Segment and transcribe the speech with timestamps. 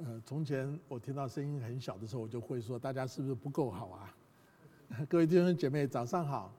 [0.00, 4.14] 呃，从前我听到声音很小的时候，我就会说：大家是不是不够好啊？
[5.10, 6.54] 各位弟兄姐妹，早上好！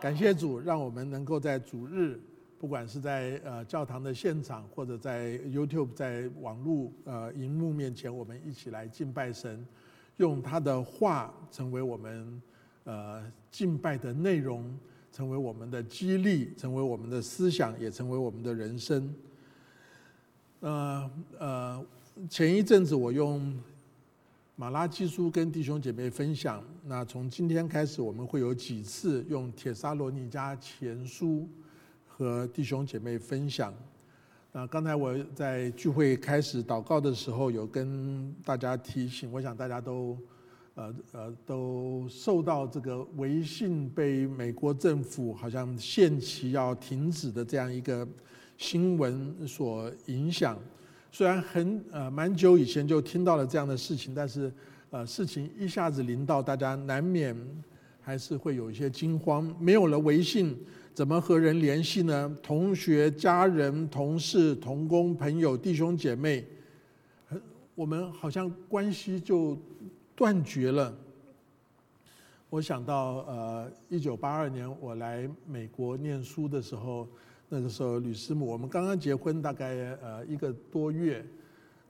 [0.00, 2.18] 感谢主，让我们能够在主日，
[2.58, 9.64] 不管是在呃教堂的现场，或者在 YouTube 在网络呃荧幕面前，我们一起来敬拜神，
[10.16, 12.42] 用他的话成为我们
[12.82, 14.76] 呃敬拜的内容，
[15.12, 19.14] 成为我们的激励，成为我们的思想，也成为我们的人生。
[20.58, 21.86] 呃呃。
[22.28, 23.54] 前一阵子我用
[24.56, 31.48] 马拉基书跟弟兄姐妹分享，那从今天开始我们会有几次用铁沙罗尼加前书
[32.06, 33.72] 和弟兄姐妹分享。
[34.52, 40.18] 那刚才我在聚会开始祷告的时候，有跟大家提醒，我想大家都
[40.74, 48.06] 呃呃都受到这个微信被美国政府好像限期要停止的这样一个
[48.58, 50.58] 新闻所影响。
[51.12, 54.52] 虽然很呃蛮久以前就听到了这样的事情，但是
[54.90, 57.36] 呃事情一下子临到，大家难免
[58.00, 59.52] 还是会有一些惊慌。
[59.58, 60.56] 没有了微信，
[60.94, 62.36] 怎么和人联系呢？
[62.40, 66.46] 同学、家人、同事、同工、朋友、弟兄姐妹，
[67.74, 69.58] 我们好像关系就
[70.14, 70.96] 断绝了。
[72.48, 77.08] 我想到呃一九八二年我来美国念书的时候。
[77.52, 81.26] 那个时候，吕师母，我们刚刚结婚大概呃一个多月，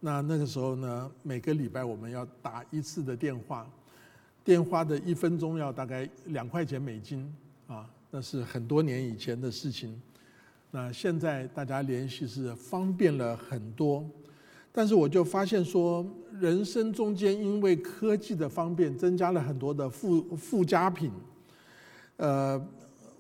[0.01, 3.71] 那那个时候呢，每个礼拜我们要打一次的电话，
[4.43, 7.31] 电话的一分钟要大概两块钱美金
[7.67, 10.01] 啊，那是很多年以前的事情。
[10.71, 14.03] 那现在大家联系是方便了很多，
[14.73, 16.03] 但是我就发现说，
[16.41, 21.11] 人生中间因为科技的方便，增加了很多的附附加品，
[22.17, 22.59] 呃，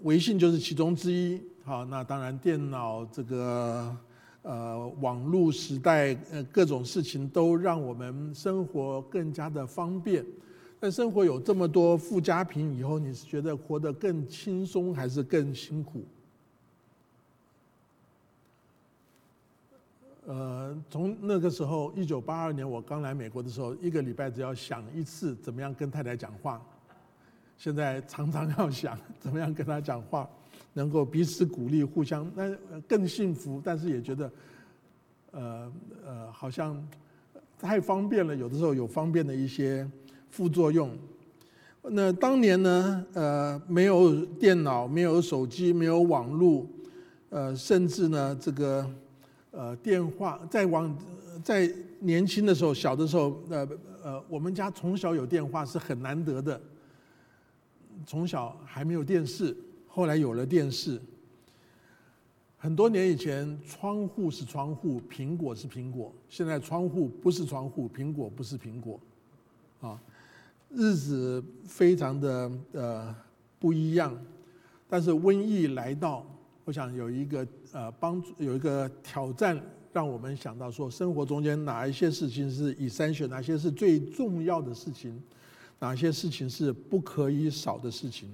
[0.04, 1.38] 微信就是其中之一。
[1.62, 3.96] 好，那当然，电脑这个
[4.42, 10.24] 呃网络时代，呃各种事情都让我们生活更加的方便。
[10.80, 16.02] 但生活有这么多附加品以后，你是觉得活得更轻松还是更辛苦？
[20.26, 26.60] 呃，从那个时候，一九八二年我刚来美国的时候，一个礼拜只要想一次怎么样跟太太讲话，
[27.58, 30.28] 现在常常要想怎么样跟她讲话。
[30.72, 32.54] 能够彼此鼓励，互相那
[32.86, 34.32] 更幸福，但是也觉得，
[35.32, 35.72] 呃
[36.06, 36.80] 呃，好像
[37.58, 38.34] 太方便了。
[38.34, 39.88] 有的时候有方便的一些
[40.30, 40.90] 副作用。
[41.82, 46.66] 那当年呢，呃，没有电脑，没有手机，没有网络，
[47.30, 48.88] 呃，甚至呢，这个
[49.50, 50.96] 呃电话，在往
[51.42, 53.68] 在年轻的时候，小的时候，呃
[54.04, 56.60] 呃，我们家从小有电话是很难得的。
[58.06, 59.56] 从小还没有电视。
[59.92, 61.00] 后来有了电视，
[62.56, 66.12] 很多年以前，窗户是窗户，苹果是苹果。
[66.28, 69.00] 现在窗户不是窗户，苹果不是苹果，
[69.80, 70.00] 啊，
[70.70, 73.14] 日子非常的呃
[73.58, 74.16] 不一样。
[74.88, 76.24] 但是瘟疫来到，
[76.64, 79.60] 我想有一个呃帮助，有一个挑战，
[79.92, 85.20] 让我们想到说，生活中间哪一些事情是以三选，哪些是最重要的事情，
[85.80, 88.30] 哪些事情是不可以少的事情。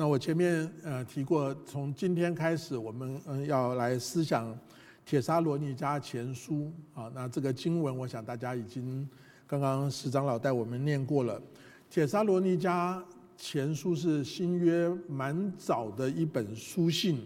[0.00, 4.50] 那我前面呃提过，从今天开始，我们嗯要来思想
[5.04, 7.12] 《铁沙罗尼迦前书》啊。
[7.14, 9.06] 那这个经文，我想大家已经
[9.46, 11.38] 刚刚石长老带我们念过了。
[11.90, 12.98] 《铁沙罗尼迦
[13.36, 17.20] 前书》是新约蛮早的一本书信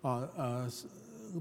[0.00, 0.70] 啊，呃，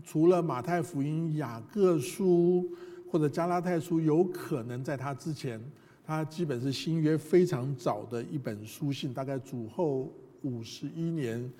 [0.03, 2.67] 除了马太福音、雅各书
[3.11, 5.61] 或者加拉太书有可能在它之前，
[6.03, 10.11] 它基本是新约非常早的一本书信，大概主后。
[10.43, 11.51] 五十一年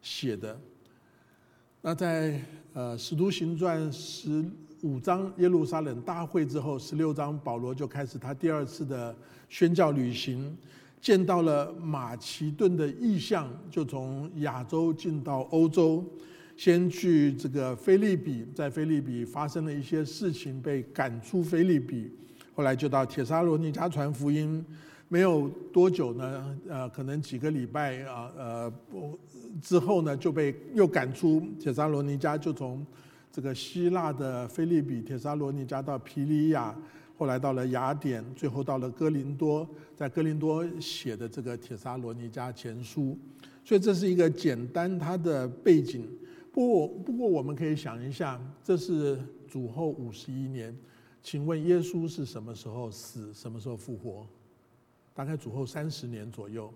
[0.00, 0.58] 写的，
[1.82, 2.40] 那在
[2.72, 4.44] 呃《使徒行传》十
[4.82, 9.14] 五章耶路撒冷大会之后，十六章保罗就开始他第二次的
[9.48, 10.56] 宣教旅行，
[11.00, 16.04] 见到了马其顿的意象，就从亚洲进到欧洲，
[16.56, 22.12] 先去这个菲利比，在菲利比发生了一些事情，被赶出菲利比，
[22.54, 24.64] 后来就到铁沙罗尼迦传福音。
[25.10, 28.72] 没有多久呢，呃，可能几个礼拜啊，呃，
[29.62, 32.86] 之后呢就被又赶出铁沙罗尼迦，就从
[33.32, 36.76] 这个希腊的菲利比铁沙罗尼迦到皮利亚，
[37.16, 39.66] 后来到了雅典，最后到了哥林多，
[39.96, 43.16] 在哥林多写的这个铁沙罗尼迦前书，
[43.64, 46.06] 所以这是一个简单它的背景。
[46.52, 49.18] 不过不过我们可以想一下，这是
[49.48, 50.76] 主后五十一年，
[51.22, 54.26] 请问耶稣是什么时候死，什么时候复活？
[55.18, 56.72] 大概主后三十年左右，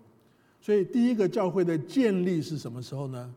[0.59, 3.33] 所以第一个教会的建立是什么时候呢？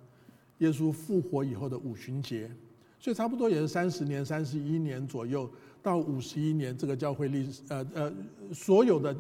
[0.59, 2.51] 耶稣复活以后的五旬节，
[2.99, 5.49] 所以差不多也是三十年、三十一年左右
[5.81, 8.13] 到五十一年，这个教会历史，呃呃，
[8.53, 9.17] 所有的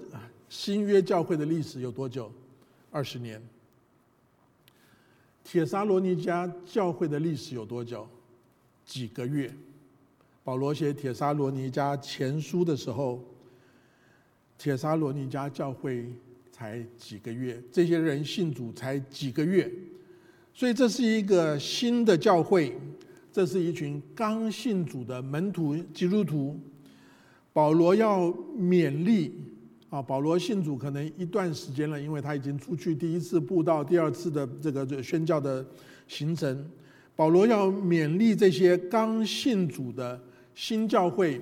[0.48, 2.32] 新约教会的历史有多久？
[2.90, 3.40] 二十年。
[5.44, 8.08] 铁沙罗尼迦教会的历史有多久？
[8.84, 9.54] 几个月。
[10.42, 13.22] 保罗写铁沙罗尼迦前书的时候，
[14.58, 16.06] 铁沙罗尼迦教会
[16.50, 19.70] 才几个月，这些人信主才几个月，
[20.54, 22.76] 所以这是一个新的教会，
[23.32, 26.58] 这是一群刚信主的门徒基督徒。
[27.52, 29.32] 保罗要勉励。
[29.88, 35.64] 啊，保罗信主可能一段时间了，因为他已经出去第一次布道，第二次的这个宣教的
[36.08, 36.68] 行程。
[37.14, 40.20] 保罗要勉励这些刚信主的
[40.56, 41.40] 新教会、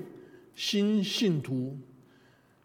[0.55, 1.75] 新信徒，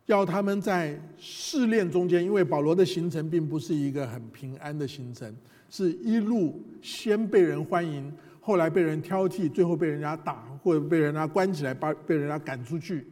[0.10, 5.32] 要他们在试炼中间，因为保罗的行程并不是一个很平安的行程，
[5.70, 8.12] 是一路先被人欢迎，
[8.42, 13.06] 后来被人挑剔，最后被人家打，或者被人家关起来，把被人家赶出去。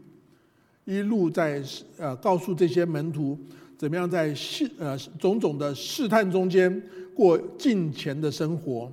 [0.86, 1.62] 一路在
[1.98, 3.38] 呃告诉这些门徒，
[3.78, 6.82] 怎么样在试呃种种的试探中间
[7.14, 8.92] 过近前的生活。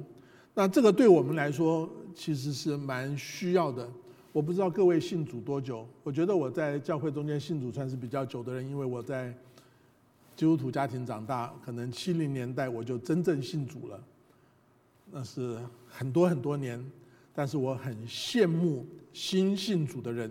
[0.52, 3.88] 那这个对我们来说其实是蛮需要的。
[4.34, 9.32] 我不知道各位信主多久，我觉得我在教会中间信主算是比较久的人，因为我在
[10.34, 14.04] 基督徒家庭长大，可能七零年代我就真正信主了，
[15.12, 16.84] 那是很多很多年。
[17.32, 20.28] 但是我很羡慕新信主的人。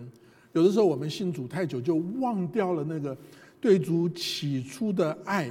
[0.52, 3.16] 有的时候我们信主太久，就忘掉了那个
[3.58, 5.50] 对主起初的爱。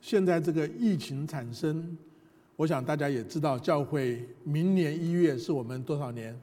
[0.00, 1.96] 现在这个疫情产生，
[2.62, 6.40] 我想大家也知道，教会明年一月是我们多少年？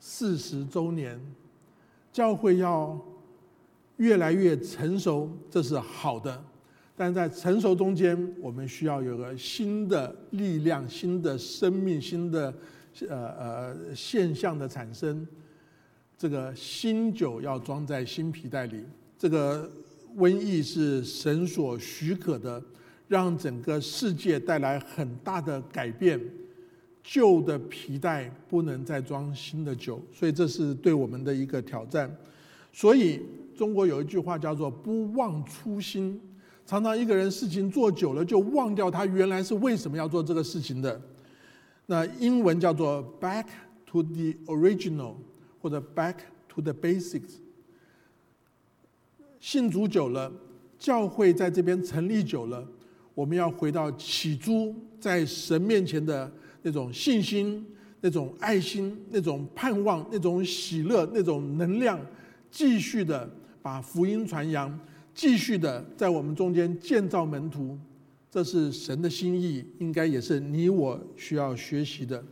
[0.00, 1.20] 四十周年。
[2.10, 2.98] 教会要
[3.98, 6.42] 越来越成熟，这是好的。
[6.96, 12.54] 但在成熟中间，我们需要有个新的力量、新的生命、新的。
[13.06, 15.28] 呃呃，现象的产生，
[16.16, 18.82] 这个新酒要装在新皮袋里。
[19.18, 19.70] 这个
[20.16, 22.60] 瘟疫是神所许可的，
[23.08, 26.20] 让整个世界带来很大的改变。
[27.02, 32.14] 旧的皮带不能再装新的酒，所以这是对我们的一个挑战。
[32.70, 33.22] 所以
[33.56, 36.20] 中国有一句话叫做“不忘初心”，
[36.66, 41.00] 常常一个人事情做久了，就忘掉他原来是为什么要做这个事情的。
[41.86, 43.46] 那英文叫做 “back
[43.86, 45.14] to the original”
[45.62, 46.16] 或者 “back
[46.46, 47.36] to the basics”。
[49.40, 50.30] 信主久了，
[50.78, 52.68] 教会在这边成立久了，
[53.18, 56.30] 我们要回到起初在神面前的
[56.62, 57.66] 那种信心、
[58.00, 62.00] 那种爱心、那种盼望、那种喜乐、那种能量，
[62.48, 63.28] 继续的
[63.60, 64.72] 把福音传扬，
[65.12, 67.76] 继续的在我们中间建造门徒。
[68.30, 72.24] 这是神的心意，应该也是你我需要学习的。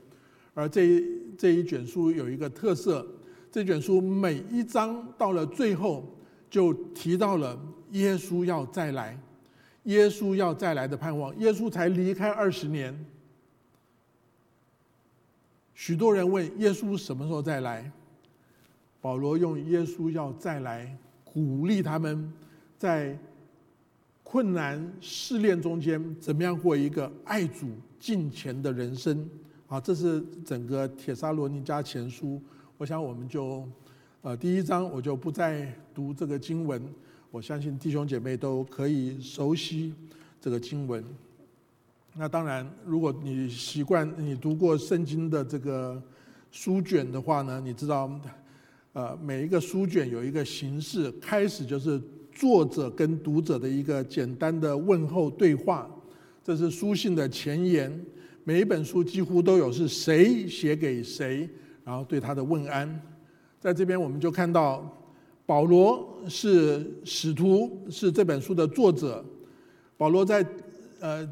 [0.55, 1.05] 而这一
[1.37, 3.05] 这一卷书有一个特色，
[3.50, 6.17] 这卷书每一章到了最后
[6.49, 7.61] 就提到了
[7.91, 9.19] 耶稣要再来，
[9.87, 11.37] 耶稣要再来的盼望。
[11.41, 12.94] 耶稣才离开二十年，
[15.75, 17.91] 许多人问耶稣什么时候再来，
[19.00, 22.33] 保罗用耶稣要再来鼓励他们，
[22.79, 23.19] 在。
[24.29, 27.69] 困难试炼中间，怎么样过一个爱主
[28.00, 29.31] 敬虔的人生？
[29.69, 32.43] 啊，这是整个铁沙罗尼迦前书。
[32.76, 33.64] 我想我们就，
[34.23, 36.83] 呃，第一章我就不再读这个经文。
[37.37, 39.93] 我相信弟兄姐妹都可以熟悉
[40.40, 41.05] 这个经文。
[42.14, 46.02] 那当然，如果你习惯你读过圣经的这个
[46.50, 48.11] 书卷的话呢，你知道，
[48.95, 52.00] 呃，每一个书卷有一个形式，开始就是。
[52.33, 55.88] 作者跟读者的一个简单的问候对话，
[56.45, 57.90] 这是书信的前言。
[58.45, 61.49] 每一本书几乎都有是谁写给谁，
[61.83, 63.00] 然后对他的问安。
[63.59, 65.06] 在这边我们就看到，
[65.47, 69.25] 保罗是使徒，是这本书的作者。
[69.97, 70.45] 保罗在
[70.99, 71.26] 呃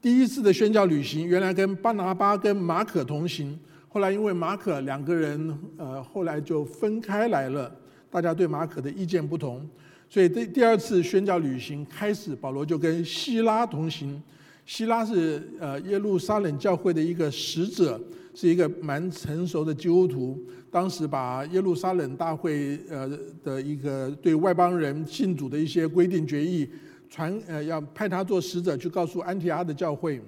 [0.00, 7.74] 第一次的宣教旅行，原来跟巴拿巴跟马可同行，后来因为马可两个人呃后来就分开来了，
[8.08, 9.68] 大家对马可的意见不同。
[10.08, 14.22] 所以第第二次宣教旅行开始，保罗就跟希拉同行。
[14.68, 17.98] 希拉是呃耶路撒冷教会的一个使者，
[18.34, 20.38] 是一个蛮成熟的基督徒。
[20.70, 26.68] 当时把耶路撒冷大会呃的一个对外邦人信主的一些规定决议
[27.08, 30.20] 传呃要派他做使者去告诉安提阿的教会。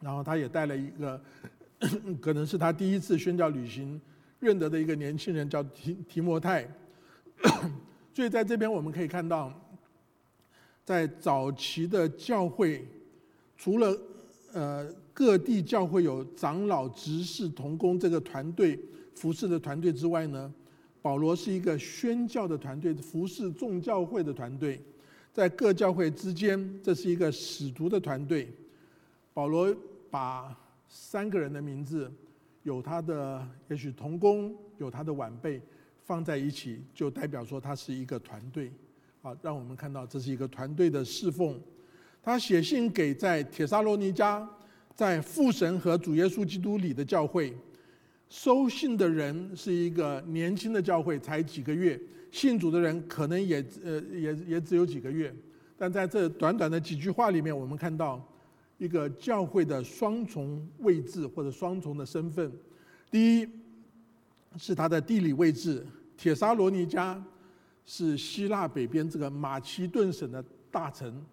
[0.00, 1.22] 然后他也带了一个
[2.20, 4.00] 可能是他第一次宣教旅行
[4.40, 6.68] 认得的一个年轻人，叫提提摩太。
[8.12, 9.52] 所以在这边我们可以看到，
[10.84, 12.84] 在早期的教会，
[13.56, 13.96] 除了
[14.52, 18.78] 呃各地教会有长老、执事、同工这个团队
[19.14, 20.52] 服侍的团队之外呢，
[21.00, 24.80] 保罗是一个宣教的团队，服侍众教会的团队，
[25.32, 28.52] 在各教会之间，这是一个使徒的团队。
[29.32, 29.74] 保罗
[30.10, 30.56] 把
[30.88, 32.10] 三个人的名字，
[32.62, 35.60] 有他的也许同工，有他的晚辈，
[36.02, 38.72] 放在一起，就代表说他是一个团队。
[39.22, 41.60] 好，让我们看到这是一个团队的侍奉。
[42.24, 44.44] 他写信给在铁沙罗尼迦，
[44.94, 47.54] 在父神和主耶稣基督里的教会，
[48.28, 52.00] 收信的人是一个年轻的教会，才几个月，
[52.32, 55.34] 信主的人可能也呃也也只有几个月，
[55.76, 58.26] 但在这短短的几句话里面，我们看到。
[58.76, 62.52] 一个教会的双重位置或者双重的身份，
[63.08, 63.48] 第一
[64.58, 67.16] 是它的地理位置，铁沙罗尼迦
[67.86, 71.24] 是希腊北边这个马其顿省的大城，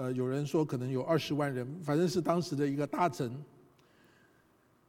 [0.00, 3.30] 呃，有人说可能有二十万人，反正是当时的一个大城。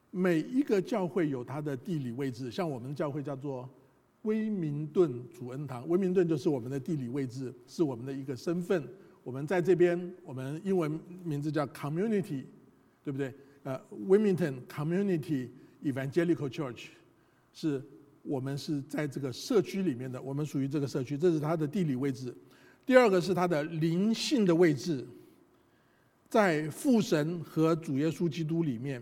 [0.10, 3.70] 每一个教会有它的地理位置，像我们教会叫做
[4.22, 8.88] 威明顿主恩堂，威明顿就是我们的地理位置，是我们的一个身份。
[9.22, 12.46] 我们在这边，我们英文名字叫 Community，
[13.04, 13.34] 对不对？
[13.64, 13.78] 呃
[14.08, 15.50] ，Wilmington Community
[15.84, 16.86] Evangelical Church，
[17.52, 17.84] 是
[18.24, 22.34] 我们是在这个社区里面的，我们属于这个社区，这是它的地理位置。
[22.86, 25.06] 第二个是它的灵性的位置，
[26.28, 29.02] 在父神和主耶稣基督里面。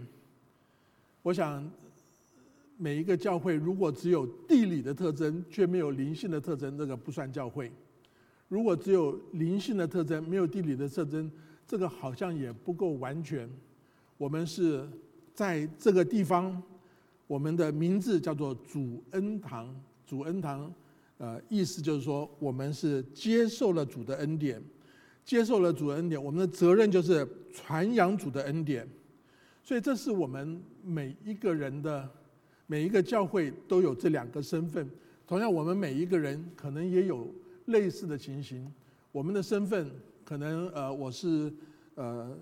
[1.22, 1.70] 我想，
[2.78, 7.72] 每一个教会如果只有地理的特征，却没有灵性的特征，这个不算教会。
[8.48, 11.32] 如果只有灵性的特征，没有地理的特征，
[11.68, 13.50] 这个好像也不够完全。
[14.18, 14.88] 我们是
[15.34, 16.62] 在这个地方，
[17.28, 19.74] 我们的名字叫做主恩堂。
[20.06, 20.74] 主恩堂，
[21.20, 24.60] 呃，意思就是说，我们是接受了主的恩典，
[25.24, 28.88] 接受了主的恩典，我们的责任就是传扬主的恩典。
[29.64, 32.10] 所以，这是我们每一个人的
[32.66, 34.90] 每一个教会都有这两个身份。
[35.28, 37.32] 同样，我们每一个人可能也有。
[37.66, 38.68] 类似的情形，
[39.12, 39.92] 我们的身份
[40.26, 41.54] 可能呃，我是
[41.94, 42.36] 呃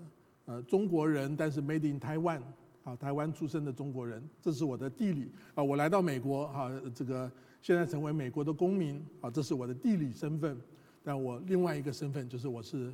[0.46, 2.40] 呃中国人，但是 made in Taiwan，
[2.82, 5.62] 啊，台湾出生的中国人，这是我的地理啊。
[5.62, 7.30] 我来到美国哈，这个
[7.68, 10.58] 现在成为美国的公民啊，这是我的地理身份。
[11.04, 12.90] 但我另外一个身份就是我是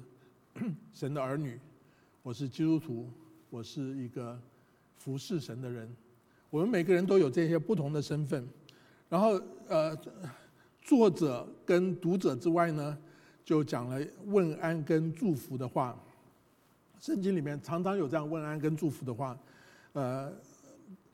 [0.93, 1.57] 神的儿女，
[2.25, 3.09] 我是基督徒，
[3.51, 4.37] 我是一个
[4.97, 5.89] 服侍神的人。
[6.51, 8.45] 我们每个人都有这些不同的身份，
[9.09, 9.97] 然后呃。
[10.83, 12.99] 作者跟读者之外呢，
[13.45, 15.97] 就讲了问安跟祝福的话。
[16.99, 19.39] 圣经里面常常有这样问安跟祝福的话。
[19.93, 20.33] 呃，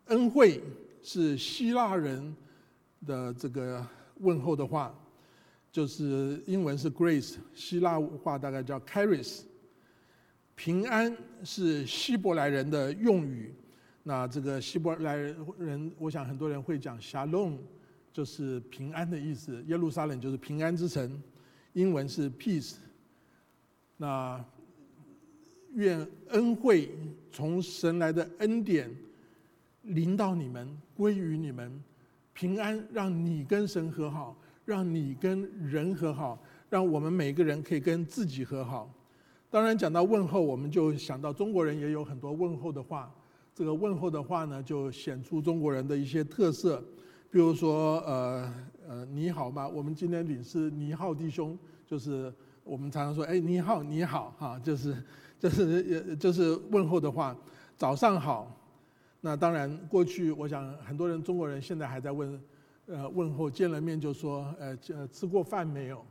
[0.06, 0.62] 恩惠
[1.02, 2.34] 是希腊人
[3.06, 4.94] 的这个问候的话，
[5.72, 9.42] 就是英文是 grace，希腊话大概叫 Caris。
[10.54, 13.54] 平安是希伯来人的用语，
[14.02, 15.16] 那这个希伯来
[15.58, 17.56] 人，我想很多人会讲 shalom。
[18.12, 21.22] 就是平安的意思，耶路撒冷就是平安之城，
[21.74, 22.74] 英文是 peace。
[23.96, 24.44] 那
[25.74, 26.90] 愿恩惠
[27.30, 28.90] 从神来的恩典
[29.82, 31.80] 临到你们，归于你们，
[32.32, 38.92] 平安让你跟神和好，让你跟人和好，让我们每个人可以跟自己和好。
[39.50, 43.12] 当然讲到问候，我们就想到中国人也有很多问候的话，
[43.54, 46.82] 这个问候的话呢，就显出中国人的一些特色。
[47.32, 48.54] 比如说，呃
[48.88, 49.66] 呃，你好吗？
[49.68, 52.32] 我们今天领是你好弟兄，就是
[52.64, 54.96] 我们常常说，哎，你好，你好，哈，就是
[55.38, 57.36] 就是就是问候的话，
[57.76, 58.56] 早上好。
[59.20, 62.40] 那当然，过去我想很多人中国人现在还在问，
[62.86, 66.04] 呃，问候见了面就说，呃呃，吃过饭没有？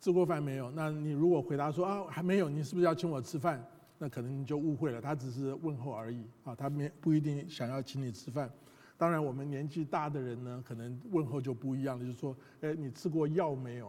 [0.00, 0.70] 吃过饭没有？
[0.70, 3.62] 那你如果回答说啊还没有，你是不是要请我吃饭？
[3.96, 8.50] 那可能你就误会了，他只是问候而已啊，他没不一定想要请你吃饭。
[8.96, 13.88] 当然，我们年纪大的人呢，可能问候就不一样了，就说，哎，你吃过药没有？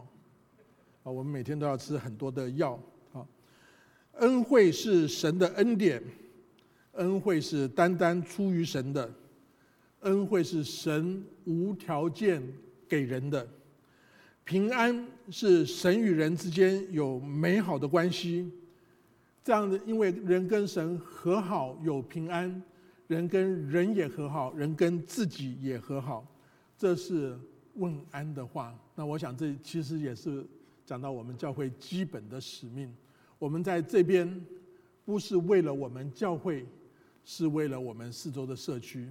[1.04, 2.80] 啊，我们每天都要吃很多的药。
[3.14, 3.26] 啊，
[4.14, 6.02] 恩惠是神的恩典，
[6.96, 9.10] 恩惠是单单出于神的，
[10.02, 12.42] 恩惠是神无条件
[12.88, 13.48] 给人的，
[14.44, 18.52] 平安是神与人之间有美好的关系，
[19.44, 22.62] 这样的，因为人跟神和好有平安。
[23.08, 26.26] 人跟人也和好，人跟自己也和好，
[26.76, 27.38] 这是
[27.76, 28.76] 问安的话。
[28.96, 30.44] 那我想，这其实也是
[30.84, 32.92] 讲到我们教会基本的使命。
[33.38, 34.44] 我们在这边
[35.06, 36.66] 不是为了我们教会，
[37.26, 39.10] 是为了我们四周的社区，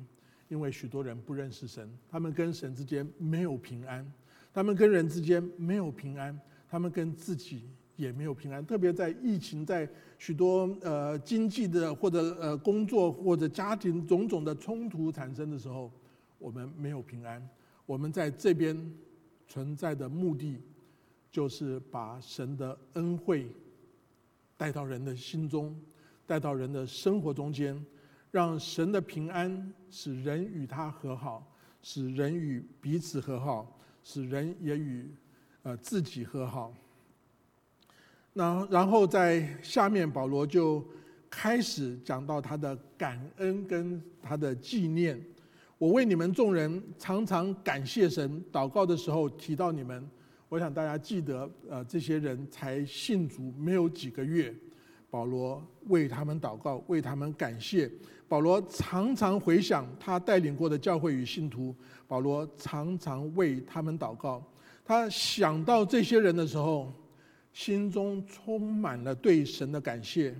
[0.49, 4.11] 因为许多人不认识神，他们跟神之间没有平安，
[4.53, 6.41] 他们跟人之间没有平安，
[6.71, 7.65] 他们跟自己
[7.97, 8.65] 也没有平安。
[8.65, 15.91] 特别在疫情，在许多呃经济的或者呃工作或者家庭种种的冲突产生的时候，
[16.39, 17.47] 我们没有平安。
[17.85, 18.95] 我们在这边
[19.47, 20.61] 存在的目的，
[21.31, 23.49] 就是把神的恩惠
[24.57, 25.77] 带到人的心中，
[26.27, 27.85] 带到人的生活中间，
[28.35, 31.49] 让神的平安使人与他和好，
[31.83, 35.09] 使人与彼此和好，使人也与
[35.63, 36.75] 呃自己和好。
[38.33, 40.85] 那然后在下面，保罗就
[41.31, 45.25] 开始讲到他的感恩跟他的纪念。
[45.79, 50.05] 我为你们众人常常感谢神，祷告的时候提到你们。
[50.49, 54.53] 我想大家记得，呃，这些人才信主没有几个月，
[55.15, 57.89] 保罗为他们祷告，为他们感谢。
[58.27, 61.73] 保罗常常回想他带领过的教会与信徒，
[62.09, 64.43] 保罗常常为他们祷告。
[64.85, 66.93] 他想到这些人的时候，
[67.53, 70.35] 心中充满了对神的感谢。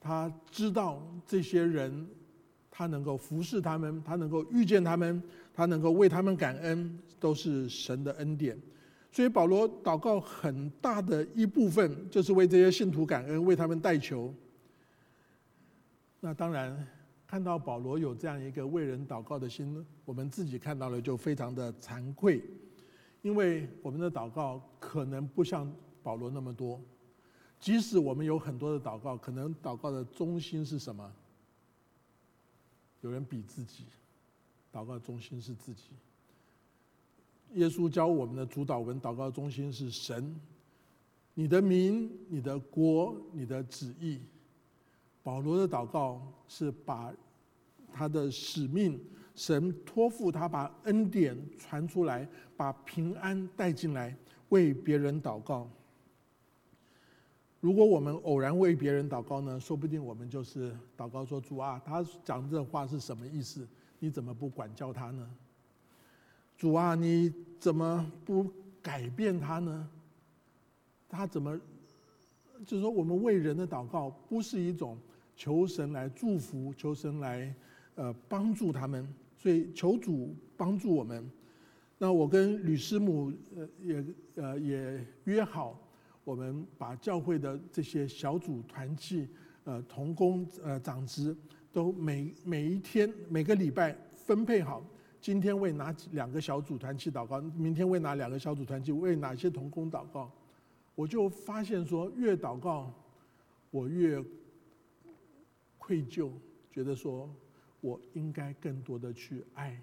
[0.00, 2.08] 他知道这些人。
[2.74, 8.58] 他能够服侍他们，他能够遇见他们，他能够为他们感恩，都是神的恩典。
[9.12, 14.34] 所以保罗祷告很大的一部分，就是为这些信徒感恩，为他们代求。
[16.18, 16.88] 那当然，
[17.26, 22.42] 看到保罗有这样一个为人祷告的心，我们自己看到了就非常的惭愧，
[23.20, 25.70] 因为我们的祷告可能不像
[26.02, 26.80] 保罗那么多。
[27.60, 31.12] 即使我们有很多的祷告，可能祷告的中心是什么？
[33.02, 33.84] 有人比自己，
[34.72, 35.90] 祷告中心是自己。
[37.54, 40.34] 耶稣教我们的主导文，祷告中心是神，
[41.34, 44.20] 你的名、你的国、你的旨意。
[45.22, 47.14] 保罗的祷告是把
[47.92, 48.98] 他的使命，
[49.34, 54.16] 神托付他把恩典传出来，把平安带进来，
[54.48, 55.70] 为别人祷告。
[57.60, 63.68] 如果我们偶然为别人祷告呢，说不定我们就是祷告说：“主啊，他讲这话是什么意思？
[64.00, 65.30] 你怎么不管教他呢？
[66.62, 68.48] 主啊，你怎么不
[68.80, 69.88] 改变他呢？
[71.08, 71.60] 他怎么？
[72.64, 74.96] 就是说，我们为人的祷告不是一种
[75.34, 77.52] 求神来祝福、求神来
[77.96, 81.28] 呃帮助他们，所以求主帮助我们。
[81.98, 84.04] 那我跟吕师母呃也
[84.36, 85.76] 呃也约好。”
[86.22, 89.28] 我们把教会的这些小组团契、
[89.64, 91.36] 呃同工、呃长职，
[91.72, 94.80] 都每每一天、每个礼拜分配好。
[95.22, 97.40] 今天为哪两个小组团契祷告？
[97.40, 98.90] 明天为哪两个小组团契？
[98.90, 100.28] 为哪些同工祷告？
[100.96, 102.92] 我就发现说，越祷告，
[103.70, 104.22] 我越
[105.78, 106.28] 愧疚，
[106.72, 107.32] 觉得说
[107.80, 109.80] 我应该更多的去爱、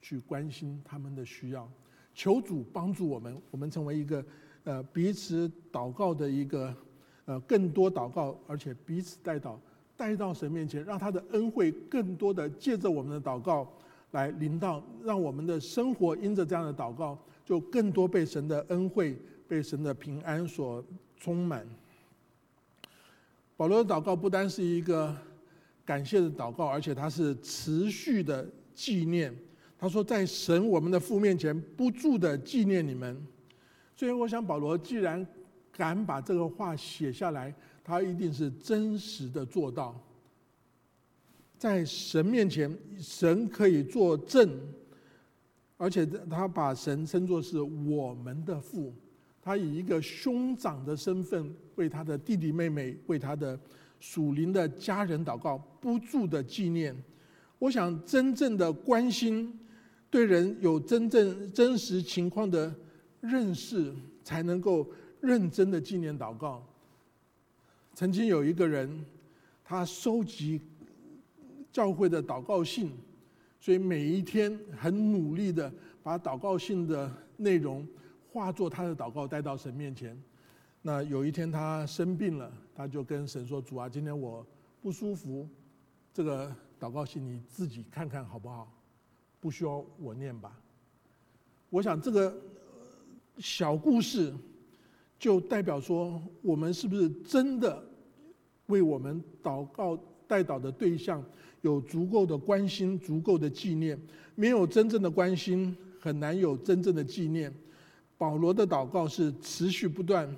[0.00, 1.70] 去关心他们的需要。
[2.14, 4.24] 求主帮助我们，我们成为一个。
[4.64, 6.74] 呃，彼此祷告的一个，
[7.24, 9.58] 呃，更多祷告，而且彼此带到
[9.96, 13.72] 带到神面前，让他的恩惠更多的借着我们的祷告
[14.12, 20.84] 来临到，让我们的生活因着这样的祷告，就更多被神的恩惠、被神的平安所
[21.16, 21.66] 充满。
[23.56, 25.14] 保罗的祷告不单是一个
[25.84, 29.34] 感谢的祷告，而且他是持续的纪念。
[29.78, 33.16] 他说，在神我们的父面前不住的纪念你们。
[33.94, 35.26] 所以，我想保罗既然
[35.72, 39.94] 敢把这个话写下来，他一定是真实的做到。
[41.58, 44.48] 在神面前，神可以作证，
[45.76, 48.94] 而且他把神称作是我们的父，
[49.42, 53.58] 他以一个兄长的身份为他的弟弟妹妹、为他的
[53.98, 56.96] 属灵的家人祷告，不住的纪念。
[57.58, 59.58] 我想，真正的关心，
[60.08, 62.72] 对人有真正真实情况的。
[63.20, 63.92] 认识
[64.22, 64.88] 才能够
[65.20, 66.64] 认真的纪念祷告。
[67.92, 69.04] 曾经有一个人，
[69.64, 70.60] 他收集
[71.78, 72.90] 教会的祷告信，
[73.60, 77.86] 所以每一天很努力的把祷告信的内容
[78.32, 80.20] 化作他的祷告带到神面前。
[80.82, 84.44] 那有一天他生病了，他就跟神说：“主啊，今天我
[84.82, 85.48] 不舒服，
[86.12, 88.68] 这个祷告信你自己看看好不好？
[89.38, 90.60] 不需要我念吧？”
[91.70, 92.36] 我想这个。
[93.40, 94.34] 小故事，
[95.16, 97.80] 就代表说，我们是不是真的
[98.66, 101.24] 为我们祷告代祷的对象
[101.62, 103.98] 有足够的关心、足够的纪念？
[104.34, 107.52] 没有真正的关心，很难有真正的纪念。
[108.16, 110.28] 保罗的祷告是持续不断、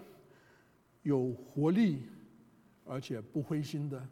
[1.03, 1.99] 有活力，
[2.85, 4.07] 而且不灰心的。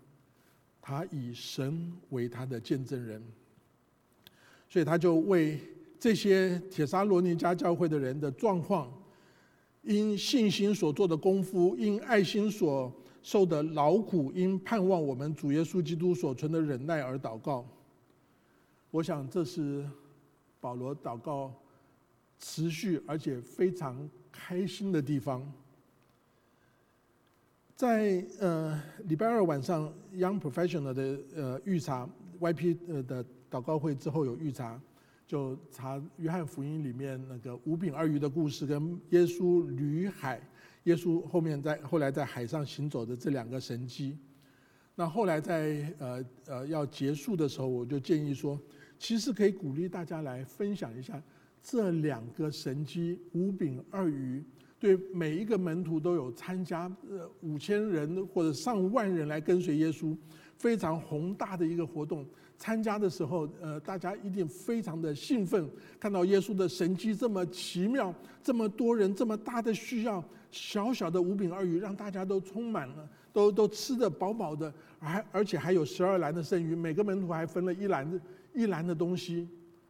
[0.81, 3.23] 他以神为他的见证人，
[4.68, 5.59] 所以他就为。
[6.01, 8.88] 这些铁沙罗尼加教会的人的状况，
[9.83, 12.94] 因信心所做的功夫，因爱心所
[13.29, 17.62] 受的劳苦，因盼望我们主耶稣基督所存的忍耐而祷告。
[18.91, 19.87] 我想这是
[20.59, 21.53] 保罗祷告
[22.38, 25.47] 持续而且非常开心的地方。
[27.77, 32.09] 在呃礼拜二晚上 Young Professional 的呃预查
[32.41, 34.81] YP 呃的祷告会之后有预查，
[35.27, 40.41] 就查约翰福音里面那个五饼二鱼的故事，跟耶稣旅海，
[40.88, 44.16] 耶稣后面在后来在海上行走的这两个神迹。
[44.94, 48.59] 那后来在呃呃要结束的时候，我就建议说。
[49.01, 51.22] 其实可以鼓励大家来分享一下
[51.62, 54.42] 这两个神机五饼二鱼，
[54.81, 60.16] 对每一个门徒都有参加，呃五千人或者上万人来跟随耶稣，
[60.57, 62.27] 非常宏大的一个活动。
[62.57, 65.70] 参加的时候，呃，大家一定非常的兴奋，
[66.01, 70.20] 看到耶稣的神机这么奇妙，这么多人这么大的需要，
[70.51, 78.21] 小小的五饼二鱼让大家都充满了，都都吃得饱饱的，还而且还有十二篮的剩余，每个门徒还分了一篮子。
[78.55, 79.47] 一篮的东西，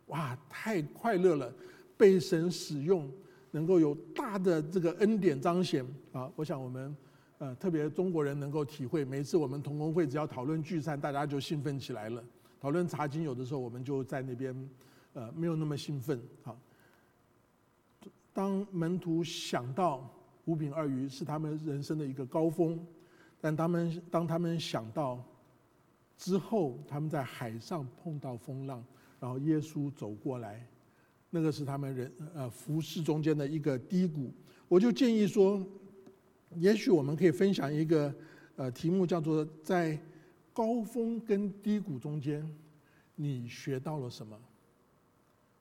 [0.07, 1.51] 哇，太快乐了！
[1.97, 3.11] 被神使用，
[3.53, 6.31] 能够有大的这个恩典彰显啊！
[6.37, 6.95] 我想我们，
[7.39, 9.05] 呃，特别中国人能够体会。
[9.07, 12.23] 每次我们同工会只要讨论聚餐，大家就兴奋起来了。
[12.61, 14.69] 讨论查经，有的时候我们就在那边，
[15.15, 16.21] 呃，没有那么兴奋。
[16.43, 16.59] 好，
[18.35, 20.11] 当门徒想到
[20.49, 22.81] 五饼二鱼是他们人生的一个高峰，
[23.39, 25.23] 但他们当他们想到。
[26.17, 28.85] 之后，他们在海上碰到风浪，
[29.21, 30.67] 然后耶稣走过来，
[31.31, 34.33] 那个是他们人呃服饰中间的一个低谷。
[34.67, 35.65] 我就建议说，
[36.57, 38.13] 也许我们可以分享一个
[38.57, 39.97] 呃题目，叫做在
[40.53, 42.45] 高峰跟低谷中间，
[43.15, 44.37] 你学到了什么？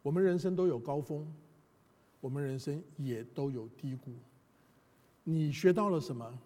[0.02, 1.32] 我们人生都有高峰，
[2.20, 4.12] 我们人生也都有低谷。
[5.30, 6.40] 你学到了什么？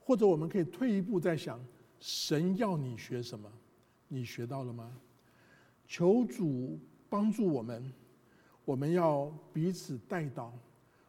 [0.00, 1.60] 或者我们可以退一步再想。
[2.00, 3.48] 神要你学什么？
[4.08, 4.90] 你学到了吗？
[5.86, 6.76] 求主
[7.08, 7.92] 帮助我们，
[8.64, 10.52] 我们要彼此带导，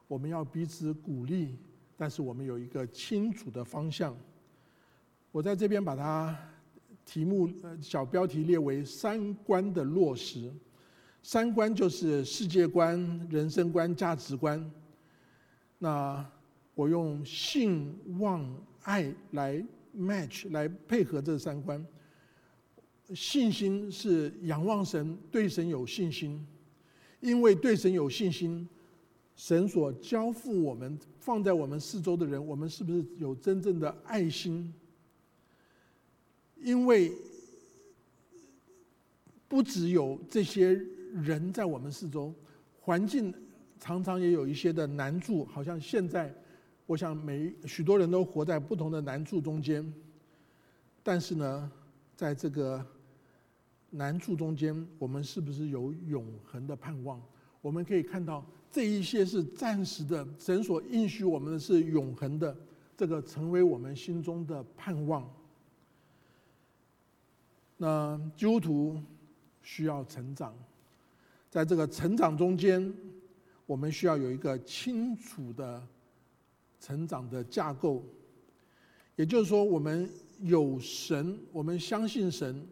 [0.08, 1.58] 我们要彼此鼓励，
[1.98, 4.16] 但是我们有一个清楚的方向。
[5.32, 6.38] 我在这边把它
[7.04, 7.50] 题目
[7.82, 10.54] 小标题列为三观的落实。
[11.24, 14.72] 三观就是世界观、人生观、价值观。
[15.80, 16.24] 那
[16.76, 18.48] 我用信、望、
[18.84, 19.66] 爱来。
[19.98, 21.82] match 来配合这三观，
[23.14, 26.46] 信心是仰望神，对神有信心，
[27.22, 28.68] 因为对神有信心，
[29.38, 34.74] 神所交付我们放在我们四周的人，我们是不是有真正的爱心？
[36.62, 37.10] 因为
[39.48, 40.74] 不只有这些
[41.14, 42.36] 人在我们四周，
[42.82, 43.34] 环境
[43.80, 46.36] 常常也有一些的难处，好像现在。
[46.88, 49.92] 我想每许多人都活在不同的难处中间，
[51.02, 51.72] 但是呢，
[52.16, 52.86] 在这个
[53.90, 57.20] 难处中间，我们是不是有永恒的盼望？
[57.62, 62.56] 我们可以看到这一些是暂时的，神所应许我们的是永恒的，
[62.96, 65.28] 这个成为我们心中的盼望。
[67.78, 69.02] 那基督徒
[69.64, 70.56] 需要成长，
[71.50, 72.94] 在这个成长中间，
[73.66, 75.82] 我们需要有一个清楚的。
[76.86, 78.04] 成长的架构，
[79.16, 80.08] 也就是说，我们
[80.42, 82.64] 有神，我们相信神，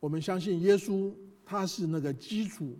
[0.00, 1.10] 我们相信耶稣，
[1.46, 2.76] 他是那个基础。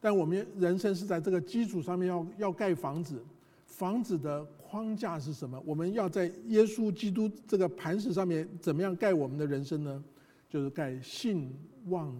[0.00, 3.22] 但我们人生是在这个基础上面要要盖房子，
[3.66, 5.62] 房子的框架是什么？
[5.66, 10.02] 我们要在耶稣基督这个磐石上面怎么样盖我们的人生呢？
[10.48, 11.54] 就是盖信
[11.88, 12.10] 望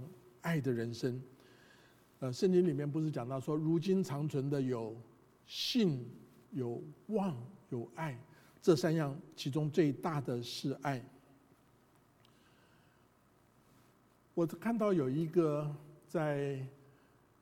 [0.42, 1.18] 爱的人生。
[2.18, 4.94] 呃，圣经里面不是讲到说，如今长存的有
[5.46, 6.04] 信
[6.50, 7.34] 有望。
[7.72, 8.14] 有爱，
[8.60, 11.02] 这三样其中最大的是爱。
[14.34, 15.74] 我看到有一个
[16.06, 16.62] 在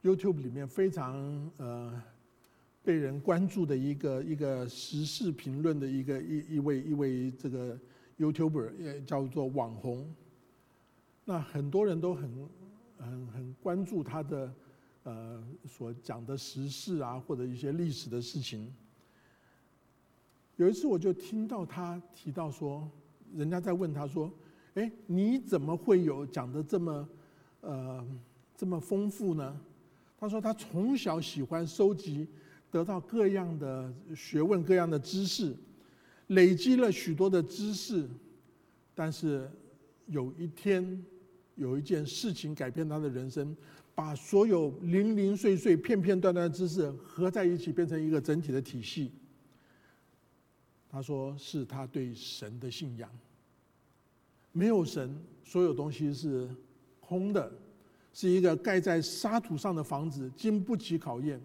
[0.05, 2.01] YouTube 里面非常呃
[2.85, 7.77] 被人关注的一个一个时事评论的一个一一位一位这个
[8.17, 10.15] YouTuber，也叫做网红。
[11.25, 12.49] 那很多人都很
[12.99, 14.55] 很很关注他的
[15.03, 18.73] 呃所讲的时事啊，或者一些历史的事情。
[20.61, 22.87] 有一次，我就听到他提到说，
[23.35, 24.31] 人家在问他说
[24.77, 27.09] ：“哎，你怎么会有讲的这么，
[27.63, 28.07] 呃，
[28.55, 29.59] 这么丰富呢？”
[30.21, 32.29] 他说他从小喜欢收集，
[32.71, 35.57] 得到各样的学问、各样的知识，
[36.27, 38.07] 累积了许多的知识，
[38.95, 39.51] 但是
[40.09, 41.03] 有一天，
[41.55, 43.57] 有一件事情改变他的人生，
[43.95, 49.11] 把所有零零碎碎、片片段段的知识合在一起，变成一个整体的体系。
[50.91, 53.09] 他说是他对神的信仰。
[54.53, 56.49] 没有神，所有东西是
[56.99, 57.53] 空的，
[58.13, 61.41] 是一个盖在沙土上的房子，经不起考验。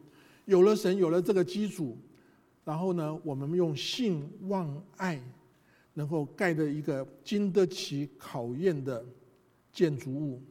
[0.46, 1.96] 有了神，有了这个基础，
[2.64, 5.22] 然后呢，我们用信望爱，
[5.94, 9.06] 能够盖的一个经得起考验的
[9.72, 10.42] 建筑物。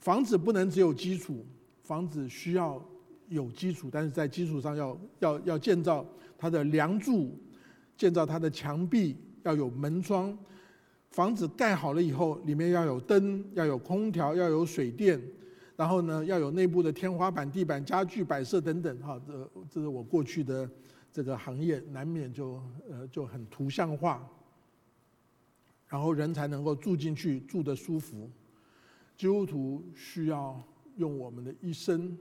[0.00, 1.46] 房子不能只有基础，
[1.82, 2.84] 房子需要
[3.28, 6.04] 有基础，但是在基础上要要要建造
[6.36, 7.36] 它的梁柱，
[7.96, 10.36] 建造它的墙壁，要有门窗。
[11.10, 15.18] 房子盖好了以后，里面要有灯，要有空调，要有水电，
[15.76, 18.98] 然后呢，要有内部的天花板、地板、家具摆设等等。
[18.98, 20.68] 哈，这这是我过去的
[21.10, 24.28] 这个行业，难免就呃就很图像化，
[25.88, 28.28] 然后人才能够住进去，住得舒服。
[29.16, 30.62] 基督徒需要
[30.96, 32.14] 用我们的一生，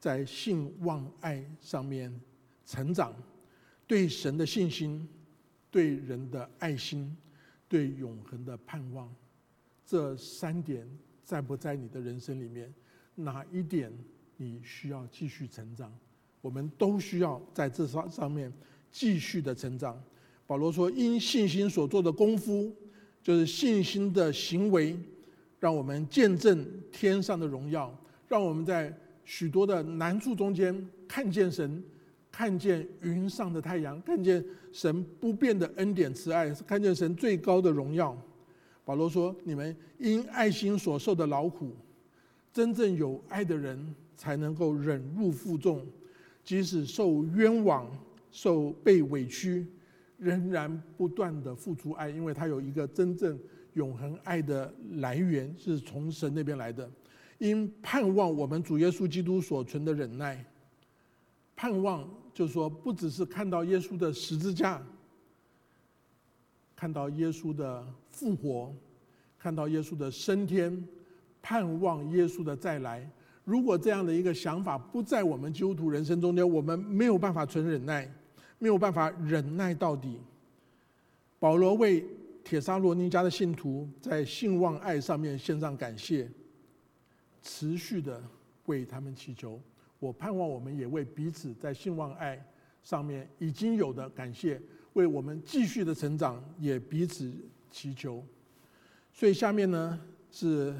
[0.00, 2.12] 在性望爱上面
[2.64, 3.14] 成长，
[3.86, 5.08] 对神的信心，
[5.70, 7.16] 对人的爱心。
[7.68, 9.12] 对永恒的盼望，
[9.84, 10.88] 这三点
[11.24, 12.72] 在不在你的人生里面？
[13.16, 13.92] 哪一点
[14.36, 15.92] 你需要继续成长？
[16.40, 18.52] 我们都需要在这上上面
[18.92, 20.00] 继续的成长。
[20.46, 22.72] 保罗说：“因信心所做的功夫，
[23.20, 24.96] 就是信心的行为，
[25.58, 27.92] 让我们见证天上的荣耀，
[28.28, 31.82] 让我们在许多的难处中间看见神。”
[32.36, 38.14] 看见云上的太阳，看见神不变的恩典慈爱，看见神最高的荣耀。
[38.84, 41.74] 保罗说：“你们因爱心所受的劳苦，
[42.52, 45.82] 真正有爱的人才能够忍辱负重，
[46.44, 47.90] 即使受冤枉、
[48.30, 49.66] 受被委屈，
[50.18, 53.40] 仍然不断的付出爱，因为他有一个真正
[53.72, 56.86] 永恒爱的来源是从神那边来的。
[57.38, 60.44] 因盼望我们主耶稣基督所存的忍耐，
[61.56, 64.82] 盼望。”就是说，不只是看到耶稣的十字架，
[66.76, 68.74] 看到耶稣的复活，
[69.38, 70.86] 看到耶稣的升天，
[71.40, 73.10] 盼望耶稣的再来。
[73.42, 78.06] 如果这样的一个想法不在我们基督徒人生中间，我们没有办法存忍耐，
[78.58, 80.20] 没有办法忍耐到底。
[81.38, 82.04] 保罗为
[82.44, 86.30] 铁沙罗尼家的信徒在信望爱上面献上感谢，
[87.40, 88.22] 持续的
[88.66, 89.58] 为他们祈求。
[89.98, 92.44] 我盼望我们也为彼此在信望爱
[92.82, 94.60] 上面已经有的感谢，
[94.92, 97.32] 为我们继续的成长也彼此
[97.70, 98.24] 祈求。
[99.12, 99.98] 所以下面呢
[100.30, 100.74] 是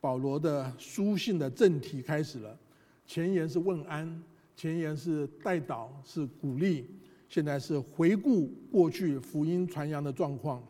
[0.00, 2.58] 保罗的书信的正题开始了。
[3.06, 4.22] 前言是问安，
[4.56, 6.86] 前言是代祷，是鼓励。
[7.28, 10.60] 现在是回顾过去福音传扬的状况。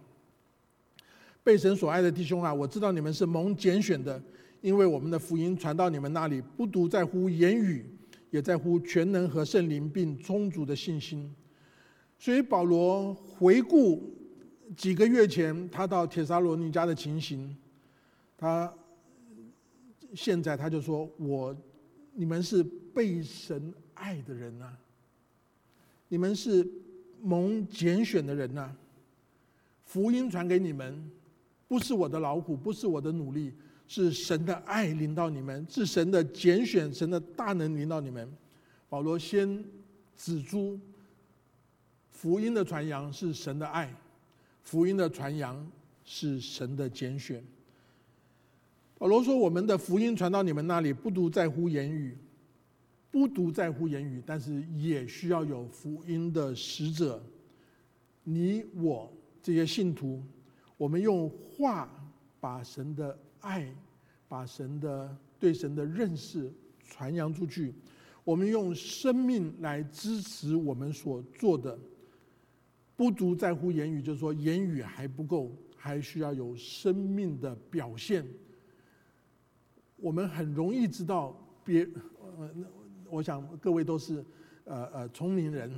[1.43, 4.23] 被神所爱的弟兄啊，我知道你们是蒙拣选的。
[4.61, 7.85] 因为我们的福音传到你们那里，不独在乎言语，
[8.31, 11.35] 也在乎全能和圣灵，并充足的信心。
[12.19, 14.15] 所以保罗回顾
[14.77, 17.57] 几个月前他到铁沙罗尼家的情形，
[18.37, 18.71] 他
[20.15, 21.57] 现在他就说：“我，
[22.13, 22.63] 你们是
[22.95, 24.71] 被神爱的人呐，
[26.09, 26.69] 你们是
[27.23, 28.77] 蒙拣选的人呐。
[29.87, 31.11] 福音传给你们，
[31.67, 33.55] 不是我的劳苦，不是我的努力。”
[33.93, 38.33] 是神的爱临到你们，是神的拣选，神的大能临到你们。
[38.89, 39.65] 保罗先
[40.17, 40.79] 指出，
[42.13, 43.93] 福音的传扬是神的爱，
[44.63, 45.69] 福音的传扬
[46.05, 47.43] 是神的拣选。
[48.97, 52.17] 保罗说：“我们的福音传到你们那里，不独在乎言语，
[53.11, 57.21] 不独在乎言语，但是也需要有福音的使者。
[58.23, 60.23] 你我这些信徒，
[60.77, 61.91] 我们用话
[62.39, 63.67] 把神的。”爱
[64.29, 66.53] 把神的对神的认识
[66.85, 67.75] 传扬出去，
[68.25, 71.79] 我们用生命来支持我们所做的，
[72.97, 78.27] 不足在乎言语，就是说言语还不够，还需要有生命的表现。
[79.97, 81.87] 我们很容易知道别，
[82.39, 82.51] 呃，
[83.09, 84.25] 我想各位都是
[84.65, 85.71] 呃呃聪明人，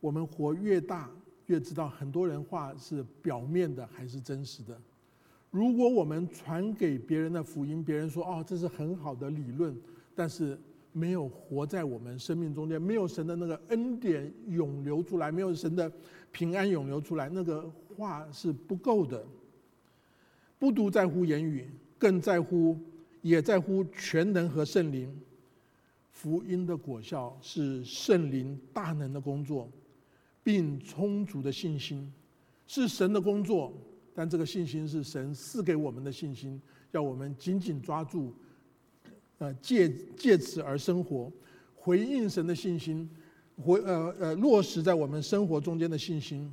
[0.00, 1.10] 我们活越大，
[1.46, 4.80] 越知道很多人话是表面的还是真实的。
[5.56, 9.74] 如果我们传给别人的福音，别人说哦，这是很好的理论，
[10.14, 10.58] 但是
[10.92, 15.90] 没有活在我们生命中间，没有神的那个恩典涌流出来，没有神的
[16.30, 19.24] 平安涌流出来，那个话是不够的。
[20.58, 21.66] 不独在乎言语，
[21.96, 22.78] 更在乎，
[23.22, 25.10] 也在乎全能和圣灵。
[26.12, 29.66] 福音的果效是圣灵大能的工作，
[30.44, 32.12] 并充足的信心，
[32.66, 33.72] 是神的工作。
[34.16, 36.58] 但这个信心是神赐给我们的信心，
[36.92, 38.32] 要我们紧紧抓住，
[39.36, 41.30] 呃，借借此而生活，
[41.74, 43.06] 回应神的信心，
[43.62, 46.50] 回呃呃落实在我们生活中间的信心。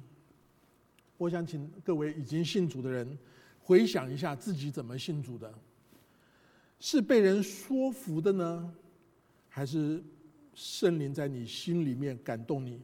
[1.17, 3.17] 我想请各位已经信主的人
[3.61, 5.53] 回想一下自己怎么信主的，
[6.81, 8.73] 是被人说服的呢，
[9.47, 10.03] 还是
[10.53, 12.81] 圣灵在你心里面感动你？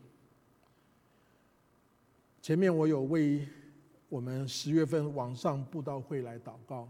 [2.41, 3.45] 前面我有为
[4.09, 6.89] 我们十月份网上布道会来祷告，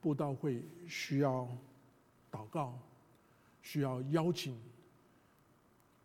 [0.00, 1.48] 布道会需要
[2.30, 2.78] 祷告，
[3.60, 4.56] 需要邀请。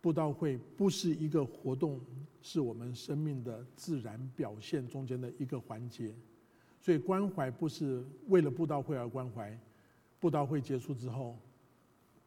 [0.00, 2.00] 布道会不是一个活动，
[2.42, 6.12] 是我们生命的自然表现中间的一个环节，
[6.80, 9.56] 所以关怀不是为了布道会而关怀。
[10.18, 11.38] 布道会结束之后，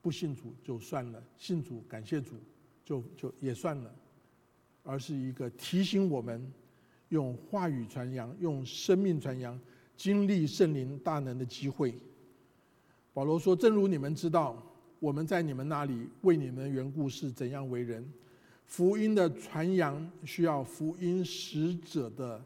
[0.02, 2.38] 不信主就算了，信主感谢主
[2.86, 3.94] 就就也算了，
[4.84, 6.50] 而是一个提醒我们
[7.10, 9.60] 用话语传扬、用生命传扬、
[9.96, 11.98] 经历圣灵大能的机会。
[13.14, 14.62] 保罗说：“正如你们知道。”
[14.98, 18.04] 我们在你们那里为你们的缘故是怎样为人？
[18.66, 22.44] 福音的传扬需要福音使者的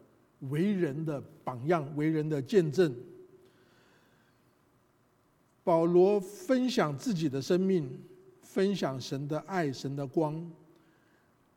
[0.50, 2.92] 为人的榜样、为人的见证。
[5.64, 7.88] 保罗分享自己的生命，
[8.42, 10.50] 分享神的爱、神的光。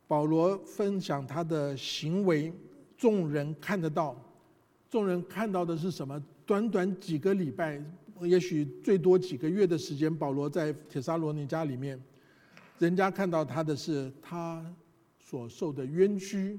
[0.07, 2.53] 保罗分享他的行为，
[2.97, 4.15] 众人看得到。
[4.89, 6.23] 众人看到的是什么？
[6.45, 7.84] 短短几个礼拜。
[8.21, 12.01] 也许最多几个月的时间，保罗在铁沙罗尼家里面，
[12.77, 14.63] 人家看到他的是他
[15.19, 16.58] 所受的冤屈、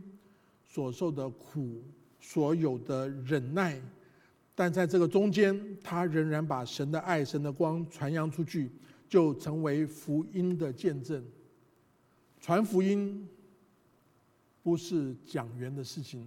[0.66, 1.80] 所受的苦、
[2.20, 3.80] 所有的忍耐，
[4.54, 8.70] 但在这个中间，他仍然把神的爱、神的光传扬出去，
[9.08, 11.24] 就成为福音的见证。
[12.40, 13.26] 传福音
[14.64, 16.26] 不是讲员的事情，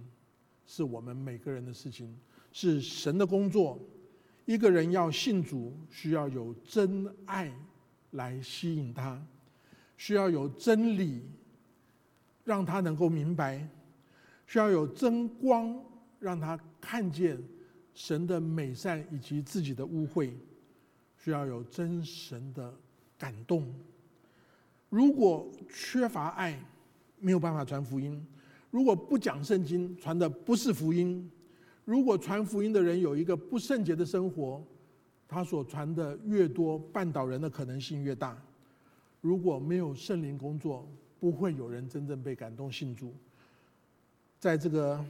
[0.64, 2.16] 是我们每个人的事情，
[2.52, 3.78] 是神的工作。
[4.44, 7.52] 一个人要信主，需要有真爱
[8.12, 9.20] 来吸引他，
[9.96, 11.28] 需要有真理
[12.44, 13.68] 让他能够明白，
[14.46, 15.76] 需要有真光
[16.20, 17.36] 让他看见
[17.92, 20.32] 神的美善以及自己的污秽，
[21.16, 22.72] 需要有真神的
[23.18, 23.74] 感动。
[24.88, 26.58] 如果缺乏爱，
[27.20, 28.20] 没有办法传福音；
[28.70, 31.30] 如果不讲圣经，传的不是福音。
[31.84, 34.62] 如果传福音的人有一个不圣洁的生活，
[35.26, 38.36] 他所传的越多，绊倒人的可能性越大。
[39.20, 40.86] 如果没有圣灵工作，
[41.18, 43.12] 不会有人真正被感动信主。
[44.38, 45.04] 在这个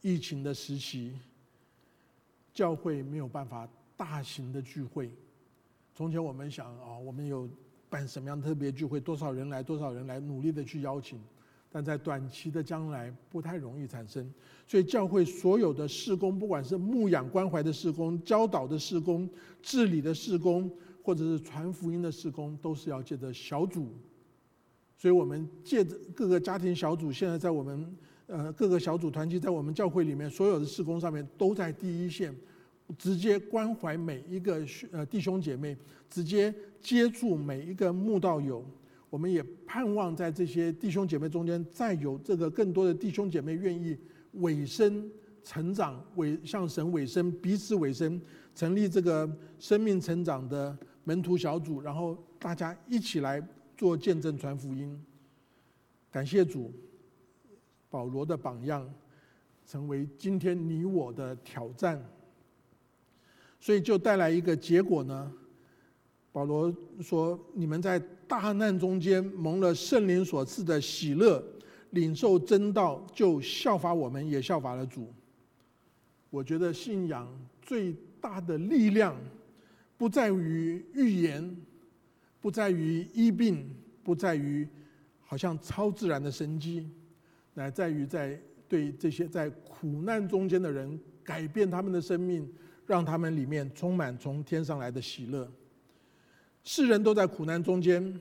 [0.00, 1.12] 疫情的时期，
[2.52, 5.10] 教会没有办法大型的聚会。
[5.94, 7.48] 从前我们想啊，我们有
[7.88, 11.20] 办什么样特别聚会，多少人来，多少人来，努力的去邀请。
[11.74, 14.24] 但在短期的将来不太容易产生，
[14.64, 19.28] 所以教会所有的事工，不管是牧养关怀的事工、教导的事工、
[19.60, 20.70] 治理的事工，
[21.02, 23.88] 或者是传福音的事工，都是要借着小组。
[24.96, 27.96] 所以我们借着各个家庭小组，现在在我们
[28.28, 32.32] 呃各个小组团体，在我们教会里面所有的事工上面，都在第一线，
[32.96, 35.76] 直接关怀每一个呃弟兄姐妹，
[36.08, 38.64] 直接接触每一个慕道友。
[39.14, 43.96] 我们也盼望在这些弟兄姐妹中间，再有这个更多的弟兄姐妹愿意
[44.40, 45.08] 委身
[45.44, 48.20] 成长，委向神委身，彼此委身，
[48.56, 53.40] 成立这个生命成长的门徒小组，然后大家一起来
[53.76, 55.00] 做见证传福音。
[56.10, 56.72] 感谢主，
[57.88, 58.92] 保罗的榜样
[59.64, 62.04] 成为今天你我的挑战，
[63.60, 65.32] 所以就带来一个结果呢。
[66.34, 71.40] 保罗说：“你们在大难中间蒙了圣灵所赐的喜乐，
[71.90, 75.14] 领受真道，就效法我们，也效法了主。
[76.30, 79.16] 我觉得信仰最大的力量，
[79.96, 81.56] 不在于预言，
[82.40, 83.70] 不在于医病，
[84.02, 84.68] 不在于
[85.20, 86.90] 好像超自然的神迹，
[87.54, 88.36] 乃在于在
[88.68, 92.52] 对这些在苦难中间的人改变他们的生命，
[92.86, 95.48] 让他们里面充满从天上来的喜乐。”
[96.64, 98.20] 世人都在苦难中间，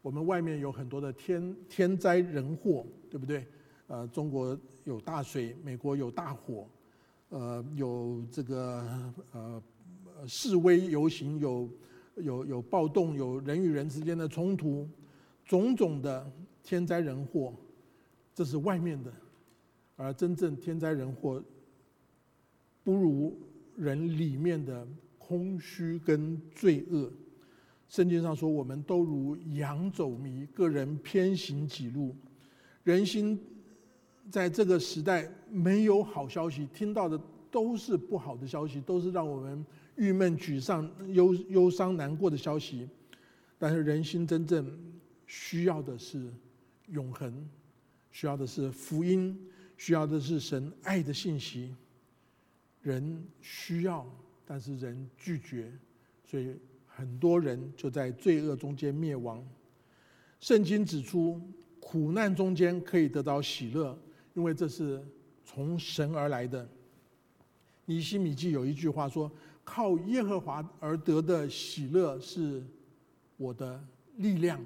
[0.00, 3.44] 我们外面有很多的天天灾人祸，对不对？
[3.88, 6.68] 呃，中国有大水，美国有大火，
[7.28, 9.62] 呃，有这个呃
[10.28, 11.68] 示威游行，有
[12.16, 14.88] 有有暴动，有人与人之间的冲突，
[15.44, 16.24] 种种的
[16.62, 17.52] 天灾人祸，
[18.32, 19.12] 这是外面的，
[19.96, 21.42] 而真正天灾人祸，
[22.84, 23.36] 不如
[23.76, 24.86] 人里面的
[25.18, 27.10] 空虚跟罪恶。
[27.88, 32.14] 圣经上说：“我们都如羊走迷，个人偏行己路。
[32.82, 33.40] 人心
[34.30, 37.20] 在这个时代没有好消息，听到的
[37.50, 39.64] 都是不好的消息，都是让我们
[39.96, 42.88] 郁闷、沮丧、忧忧伤、难过的消息。
[43.58, 44.78] 但是人心真正
[45.26, 46.30] 需要的是
[46.88, 47.48] 永恒，
[48.10, 49.38] 需要的是福音，
[49.76, 51.74] 需要的是神爱的信息。
[52.82, 54.06] 人需要，
[54.44, 55.72] 但是人拒绝，
[56.24, 56.54] 所以
[56.96, 59.46] 很多人就在罪恶中间灭亡。
[60.40, 61.38] 圣经指出，
[61.78, 63.96] 苦难中间可以得到喜乐，
[64.32, 65.04] 因为这是
[65.44, 66.66] 从神而来的。
[67.84, 69.30] 尼西米记有一句话说
[69.62, 72.64] ：“靠耶和华而得的喜乐是
[73.36, 73.78] 我的
[74.16, 74.58] 力量，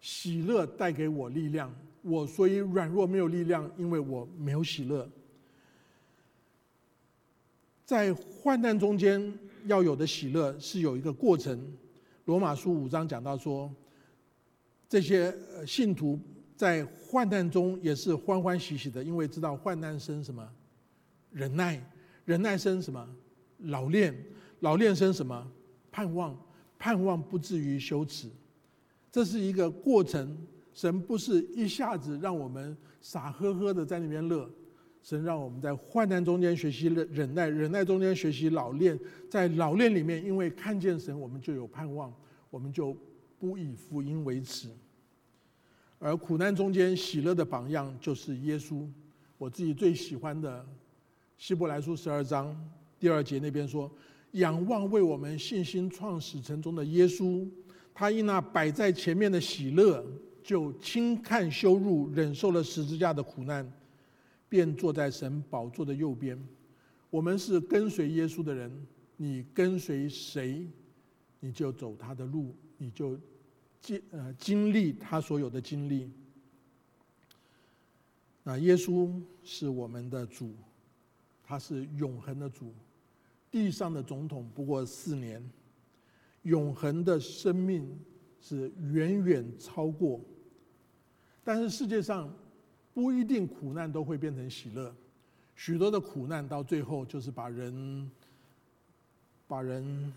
[0.00, 1.70] 喜乐带给我力量。
[2.00, 5.06] 我所以软弱没有力量，因为我没有喜乐。”
[7.84, 11.60] 在患难中间要有的喜乐是有一个过程。
[12.24, 13.70] 罗马书五章讲到说，
[14.88, 15.34] 这些
[15.66, 16.18] 信徒
[16.56, 20.48] 在患难中也是欢欢喜喜的，因为知道患难生什么？
[21.30, 21.82] 忍耐，
[22.24, 23.06] 忍耐生什么？
[23.58, 24.14] 老练，
[24.60, 25.46] 老练生什么？
[25.90, 26.36] 盼望，
[26.78, 28.30] 盼望不至于羞耻。
[29.12, 30.36] 这是一个过程，
[30.72, 34.50] 神不是一下子让我们傻呵呵的在那边乐。
[35.04, 38.98] 神让我们在患难中间学习忍忍耐，忍耐中间学习老练，
[39.28, 42.10] 在老练里面，因为看见神，我们就有盼望，
[42.48, 42.96] 我们就
[43.38, 44.70] 不以福音为耻。
[45.98, 48.88] 而苦难中间喜乐的榜样就是耶稣。
[49.36, 50.64] 我自己最喜欢的
[51.36, 52.56] 希伯来书十二章
[52.98, 53.90] 第二节那边说
[54.32, 57.46] ：“仰望为我们信心创始成中的耶稣，
[57.92, 60.02] 他因那摆在前面的喜乐，
[60.42, 63.70] 就轻看羞辱，忍受了十字架的苦难。”
[64.48, 66.38] 便坐在神宝座的右边。
[67.10, 68.86] 我们是跟随耶稣的人，
[69.16, 70.66] 你跟随谁，
[71.40, 73.18] 你就走他的路，你就
[73.80, 76.10] 经呃经历他所有的经历。
[78.42, 80.54] 那耶稣是我们的主，
[81.42, 82.74] 他是永恒的主。
[83.50, 85.42] 地上的总统不过四年，
[86.42, 87.98] 永恒的生命
[88.40, 90.20] 是远远超过。
[91.42, 92.34] 但是世界上。
[92.94, 94.94] 不一定苦难都会变成喜乐，
[95.56, 98.08] 许多的苦难到最后就是把人、
[99.48, 100.12] 把人、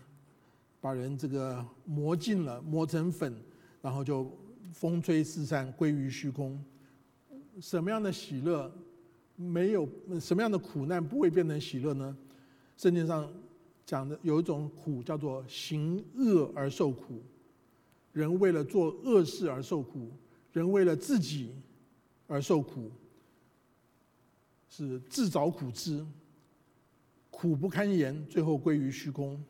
[0.80, 3.34] 把人这个磨尽了，磨成粉，
[3.82, 4.30] 然后就
[4.72, 6.56] 风吹四散，归于虚空。
[7.60, 8.72] 什么样的喜乐
[9.34, 9.88] 没有？
[10.20, 12.16] 什么样的苦难不会变成喜乐呢？
[12.76, 13.28] 圣经上
[13.84, 17.20] 讲的有一种苦叫做行恶而受苦，
[18.12, 20.12] 人为了做恶事而受苦，
[20.52, 21.50] 人为了自己。
[22.28, 22.92] 而受苦，
[24.68, 26.06] 是自找苦吃，
[27.30, 29.42] 苦不堪言，最后归于虚空。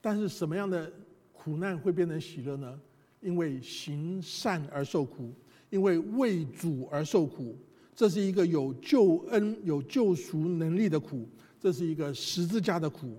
[0.00, 0.92] 但是什么样的
[1.32, 2.78] 苦难会变成喜乐呢？
[3.20, 5.32] 因为行善而受苦，
[5.70, 7.56] 因为为主而受苦，
[7.94, 11.28] 这是一个有救恩、有救赎能力的苦，
[11.60, 13.16] 这是一个十字架的苦。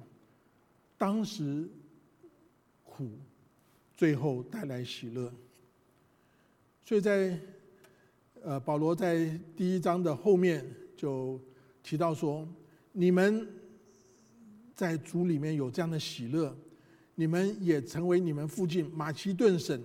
[0.98, 1.66] 当时
[2.84, 3.10] 苦，
[3.96, 5.34] 最后带来喜乐。
[6.84, 7.40] 所以在。
[8.42, 10.66] 呃，保罗在第一章的后面
[10.96, 11.40] 就
[11.84, 12.48] 提到说
[12.94, 13.46] ：“你们
[14.74, 16.56] 在主里面有这样的喜乐，
[17.16, 19.78] 你们也成为你们附近马其顿省、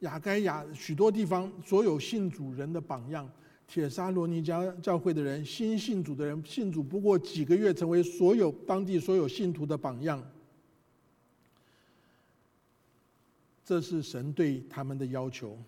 [0.00, 3.28] 雅该亚许多地方所有信主人的榜样。
[3.66, 10.22] 铁沙罗尼迦教会的人，新信主的人，信主不过几个月，成为所有当地所有信徒的榜样。
[13.64, 15.58] 这是神对他们的要求。”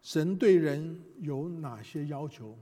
[0.00, 2.56] 神对人有哪些要求？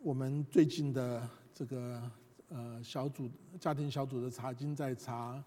[0.00, 2.10] 我们最近的这个
[2.48, 3.28] 呃小组
[3.60, 5.44] 家庭小组的查经在查，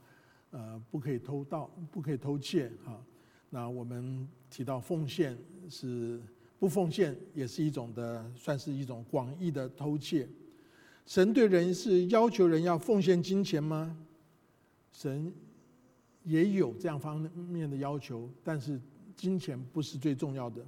[0.51, 3.03] 呃不可以偷盗，不可以偷窃哈。
[3.49, 5.37] 那我们提到奉献
[5.69, 6.21] 是
[6.59, 10.27] 不奉献也是一种的，算是一种广义的偷窃。
[11.05, 13.97] 神对人是要求人要奉献金钱吗？
[14.91, 15.33] 神
[16.23, 18.79] 也有这样方面的要求，但是。
[19.15, 20.65] 金钱不是最重要的，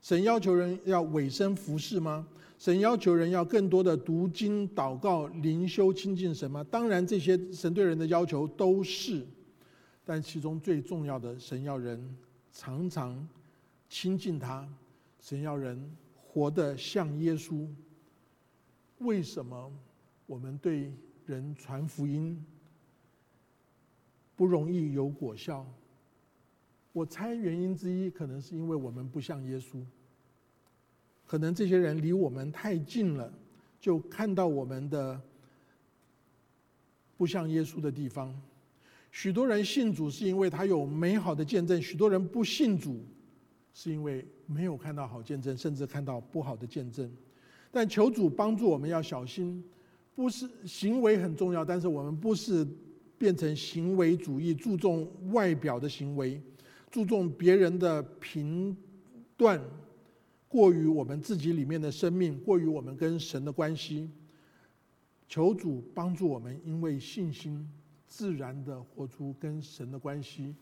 [0.00, 2.26] 神要求人要委身服侍吗？
[2.58, 6.62] 神要求人要更多的读经、祷告、灵修、亲近神吗？
[6.70, 9.26] 当然，这些神对人的要求都是，
[10.04, 12.16] 但其中最重要的，神要人
[12.52, 13.26] 常常
[13.88, 14.68] 亲近他，
[15.20, 17.66] 神要人活得像耶稣。
[18.98, 19.72] 为什么
[20.26, 20.92] 我们对
[21.24, 22.44] 人传福音
[24.36, 25.66] 不容易有果效？
[26.92, 29.80] 我猜原因之一，可能是因为我们不像耶稣，
[31.24, 33.32] 可能这些人离我们太近了，
[33.80, 35.20] 就看到我们的
[37.16, 38.34] 不像耶稣的地方。
[39.12, 43.00] 许多人信主是因为他有美好的见证，许多人不信主
[43.72, 47.10] 是因为没有看到好见证，甚至看到不好的见证。
[47.70, 49.62] 但求主帮助我们要小心，
[50.16, 52.66] 不是行为很重要，但是我们不是
[53.16, 56.42] 变成行为主义，注重外表的行为。
[56.90, 58.76] 注重别人的评
[59.36, 59.60] 断，
[60.48, 64.10] 过于我们自己里面的生命，过于我们跟神的关系。
[65.28, 67.64] 求主帮助我们，因为信心
[68.04, 70.52] 自然的活出跟神的关系，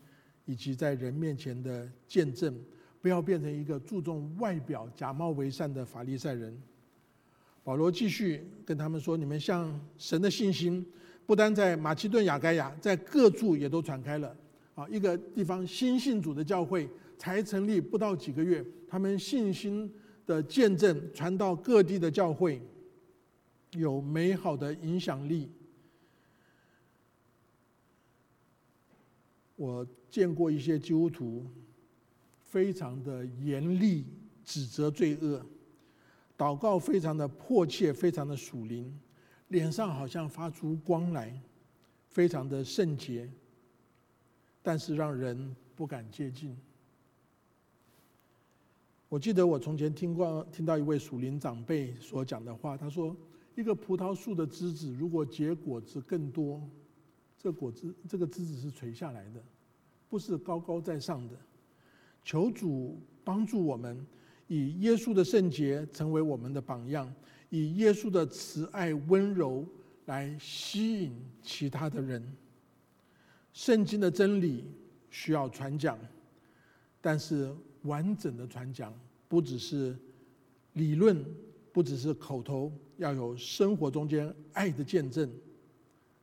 [0.45, 2.55] 以及在人面前的见证，
[3.01, 6.55] 不要变成一个注重外表、假冒为善的法利赛人。
[7.63, 10.85] 保罗继续跟他们说：“你们向神的信心，
[11.25, 14.35] 不单在马其顿、雅该亚，在各处也都传开了。
[14.79, 19.93] 啊，一个地方新信主的教会才成立不到几个月，他们信心
[20.25, 22.61] 的见证传到各地的教会，
[23.71, 25.51] 有美好的影响力。
[29.57, 31.45] 我见过一些基督徒，
[32.39, 34.05] 非常的严厉
[34.45, 35.45] 指责罪恶。”
[36.39, 38.97] 祷告非常的迫切，非常的属灵，
[39.49, 41.37] 脸上好像发出光来，
[42.07, 43.29] 非常的圣洁，
[44.61, 46.55] 但是让人不敢接近。
[49.07, 53.15] 我记得我从前听过听到一位属灵长辈所讲的话，他说：
[53.55, 56.61] 一个葡萄树的枝子如果结果子更多，
[57.37, 59.41] 这果子这个枝子是垂下来的，
[60.09, 61.35] 不是高高在上的。
[62.23, 64.05] 求主帮助我们。
[64.51, 67.13] 以耶稣的圣洁成为我们的榜样，
[67.51, 69.63] 以耶稣的慈爱温柔
[70.07, 72.19] 来吸引其他的人。
[73.53, 74.63] 圣经的真理
[75.09, 75.97] 需要传讲，
[77.01, 78.93] 但是完整的传讲
[79.27, 79.95] 不只是
[80.73, 81.23] 理论，
[81.71, 85.29] 不只是口头，要有生活中间爱的见证，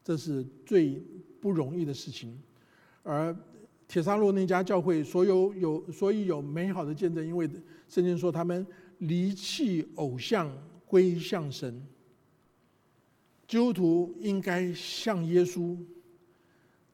[0.02, 1.02] 这是最
[1.40, 2.38] 不容易的事情。
[3.02, 3.36] 而
[3.86, 7.48] 铁沙罗那家教会所有有所以有美好的见证，因为。
[7.88, 8.66] 圣经说，他们
[8.98, 10.52] 离弃偶像，
[10.86, 11.86] 归向神。
[13.46, 15.78] 基督徒应该像耶稣，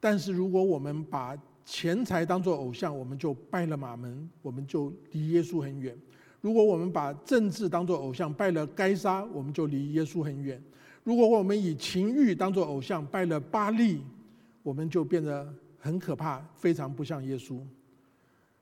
[0.02, 5.94] 但是如果我们把钱财当作偶像，我们就拜了马门，我们就离耶稣很远；
[6.40, 10.58] 如果我们把政治当作偶像，拜了该杀，我们就离耶稣很远；
[11.04, 14.00] 如果我们以情欲当作偶像，拜了巴利，
[14.64, 17.60] 我们就变得很可怕，非常不像耶稣。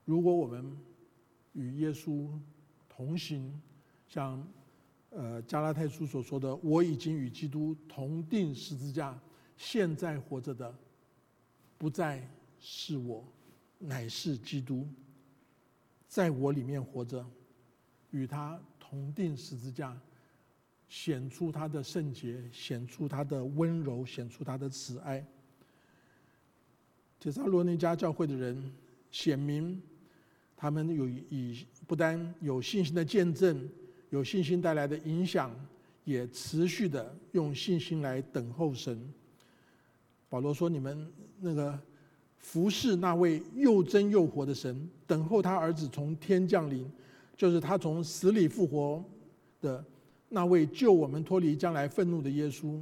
[0.05, 0.77] 如果我们
[1.55, 2.29] 与耶稣
[2.87, 3.51] 同行，
[4.07, 4.47] 像
[5.09, 9.19] 呃加拉太书所说的：“我已经与基督同定十字架，
[9.57, 10.75] 现在活着的
[11.81, 12.23] 不再
[12.61, 13.25] 是我，
[13.79, 14.87] 乃是基督
[16.07, 17.25] 在我里面活着，
[18.11, 19.99] 与他同定十字架，
[20.91, 25.25] 显出他的圣洁，显出他的温柔，显出他的慈爱。”
[27.19, 28.71] 铁萨罗尼加教会的人
[29.11, 29.81] 显明。
[30.55, 33.67] 他们有以不单有信心的见证，
[34.11, 35.51] 有信心带来的影响，
[36.05, 39.11] 也持续的用信心来等候神。
[40.29, 41.11] 保罗说：“你们
[41.41, 41.79] 那个
[42.39, 46.91] 服侍那位又真又活的神，等候他儿子从天降临，
[47.37, 49.03] 就是他从死里复活
[49.61, 49.85] 的
[50.29, 52.81] 那位救我们脱离将来愤怒的耶稣。”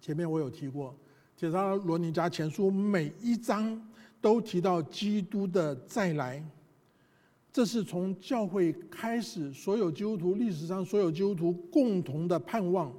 [0.00, 0.94] 前面我有提过，
[1.36, 3.80] 铁沙罗尼迦前书每一章
[4.20, 6.42] 都提到基督的再来。
[7.52, 12.92] 这是从教会开始，所有基督徒历史上所有基督徒共同的盼望。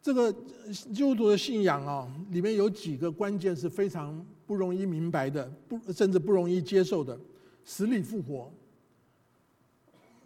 [0.00, 0.32] 这个
[0.72, 7.18] 基督徒的信仰啊，里面有几个关键是非常不容易明白的，不甚至不容易接受的。
[7.64, 8.52] 死里复活，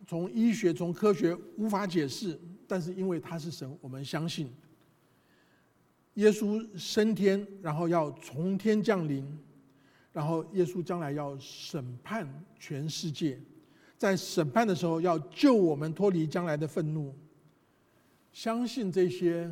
[0.07, 4.53] 从医学、从科学无法解释，但是因为他是神，我们相信。
[6.15, 9.27] 耶稣升天，然后要从天降临。
[10.13, 12.29] 然后耶稣将来要审判
[12.61, 13.41] 全世界，
[13.97, 17.15] 在审判的时候要救我们脱离将来的愤怒。
[18.33, 19.51] 相信这些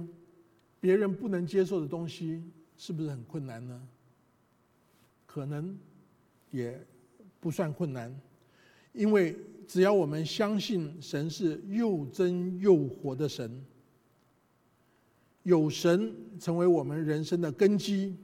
[0.81, 2.43] 别人不能接受的东西，
[2.77, 3.81] 是不是很困难呢？
[5.27, 5.79] 可能
[6.51, 6.85] 也
[7.39, 8.13] 不算困难，
[8.93, 9.37] 因为
[9.69, 13.65] 只要我们相信神是又真又活的神，
[15.45, 18.17] 有神成为我们人生的根基。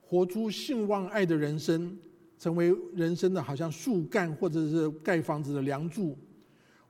[0.00, 1.96] 活出信望爱的人生，
[2.38, 6.14] 成为人生的好像树干或者是盖房子的梁柱。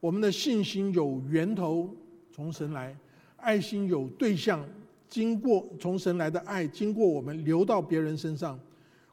[0.00, 1.94] 我们的信心有源头，
[2.32, 2.92] 从神来；
[3.36, 4.66] 爱心有对象，
[5.08, 8.58] 经过从神来的爱，经过我们流到别人身上，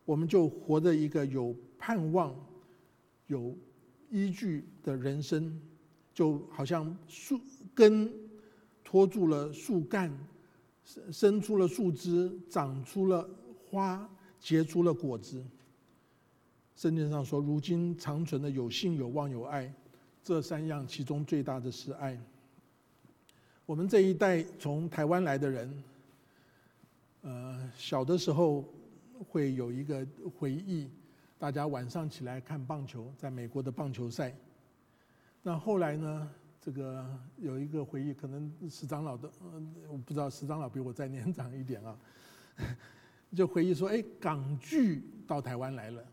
[0.05, 2.34] 我们就活着一个有盼望、
[3.28, 3.55] 有
[4.09, 5.61] 依据的人生，
[6.13, 7.39] 就好像树
[7.76, 8.11] 根
[8.84, 10.11] 托住了树干，
[11.11, 13.30] 生出了树枝，长出了。
[13.72, 14.09] 花
[14.39, 15.45] 结出了果子。
[16.76, 19.72] 圣经上说：“如今长存的有信、有望、有爱，
[20.24, 22.20] 这三样其中最大的是爱。”
[23.70, 25.84] 我们这一代从台湾来的人，
[27.22, 28.65] 呃，小的时候
[29.30, 30.03] 会有一个
[30.39, 30.89] 回忆，
[31.38, 34.34] 大家晚上起来看棒球，在美国的棒球赛。
[35.43, 36.28] 那后来呢？
[36.59, 37.05] 这个
[37.38, 39.30] 有一个回忆，可能石长老的，
[39.88, 41.95] 我不知道石长老比我再年长一点啊，
[43.38, 46.03] 就回忆说：“哎，港剧到台湾来了，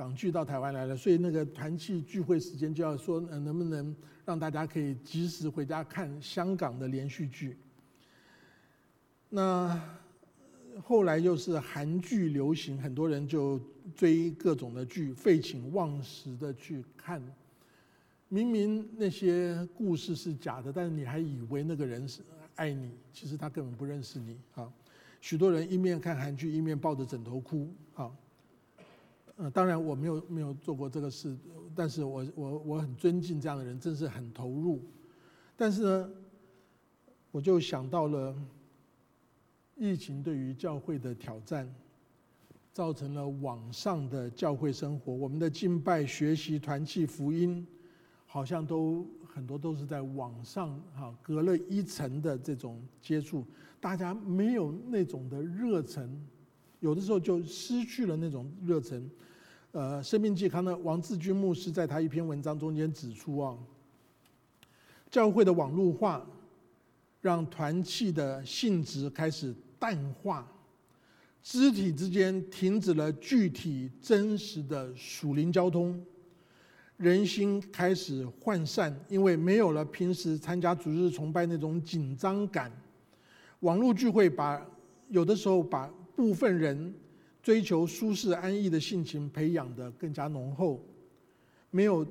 [0.00, 3.94] 港剧到台湾来了，所以那个团契聚会时间就要说，能不能
[4.24, 7.58] 让大家可以及时回家看香港的连续剧？
[9.28, 9.78] 那
[10.82, 13.60] 后来又是韩剧流行，很多人就
[13.94, 17.22] 追各种的剧，废寝忘食的去看。”
[18.30, 22.22] 明明那些故事是假的，但是你还以为那个人是
[22.54, 24.72] 爱你，其实他根本不认识你啊！
[25.20, 28.10] 许多人一面看韩剧，一面抱着枕头哭啊！
[29.40, 31.34] 呃，当然我没有没有做过这个事，
[31.74, 34.82] 但是我我我很尊敬这样的人，真是很投入。
[35.56, 36.10] 但是呢，
[37.30, 38.36] 我就想到了
[39.76, 41.66] 疫情对于教会的挑战，
[42.70, 47.66] 造成了网上的教会生活，我们的敬拜、学习、团契、福音。
[48.32, 53.44] 好像都很多都是在网上哈，隔了一层的这种接触，
[53.80, 56.08] 大家没有那种的热忱，
[56.78, 59.10] 有的时候就失去了那种热忱。
[59.72, 63.56] 呃，生命健康的王志军牧师在他一篇文章中间指出啊，
[65.08, 66.26] 教会的网络化
[67.20, 70.44] 让团契的性质开始淡化，
[71.40, 76.04] 肢体之间停止了具体真实的属灵交通。
[76.96, 82.72] 人心开始涣散，因为没有了平时参加主日崇拜那种紧张感。
[83.60, 84.60] 网络聚会把
[85.10, 86.92] 有的时候把部分人
[87.42, 90.84] 追求舒适安逸的性情培养的更加浓厚，
[91.70, 92.06] 没有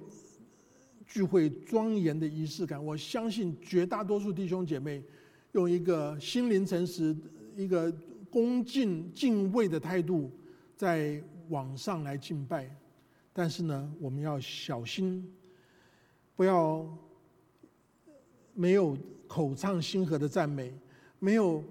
[1.06, 2.84] 聚会庄严的仪式感。
[2.84, 5.04] 我相信绝大多数弟兄姐妹
[5.52, 7.16] 用一个心灵诚实、
[7.56, 7.92] 一个
[8.30, 10.32] 恭敬敬畏的态度，
[10.76, 12.70] 在网上来敬拜。
[13.32, 15.32] 但是呢，我们要小心，
[16.36, 16.86] 不要
[18.54, 20.74] 没有口唱心和的赞美，
[21.20, 21.64] 没有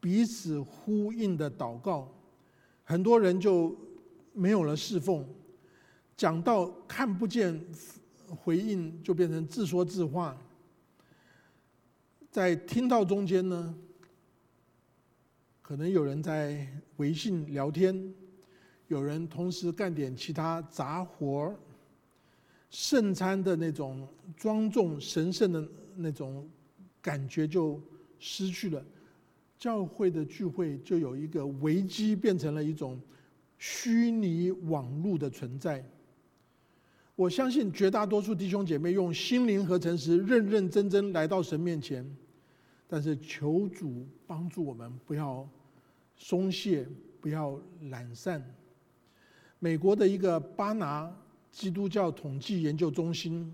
[0.00, 2.12] 彼此呼应的祷告，
[2.88, 3.76] 很多人就
[4.32, 5.22] 没有了侍奉。
[6.16, 7.62] 讲到看不见
[8.26, 10.34] 回应，就变成自说自话。
[12.30, 13.74] 在听到中间呢，
[15.60, 16.66] 可能有人在
[16.96, 18.14] 微信聊天。
[18.86, 21.56] 有人同时干点其他杂活儿，
[22.70, 26.48] 圣餐的那种庄重神圣的那种
[27.02, 27.78] 感觉就
[28.18, 28.82] 失去了，
[29.58, 33.00] 教会的聚会就有一个危机，变成了一种
[33.58, 35.84] 虚拟网络的存在。
[37.16, 42.08] 我相信绝大多数弟兄姐妹用心灵和诚实认认真真来到神面前，
[42.86, 45.48] 但是求主帮助我们，不要
[46.16, 46.86] 松懈，
[47.20, 48.40] 不要懒散。
[49.58, 51.12] 美国的一个巴拿
[51.50, 53.52] 基督教统计研究中心，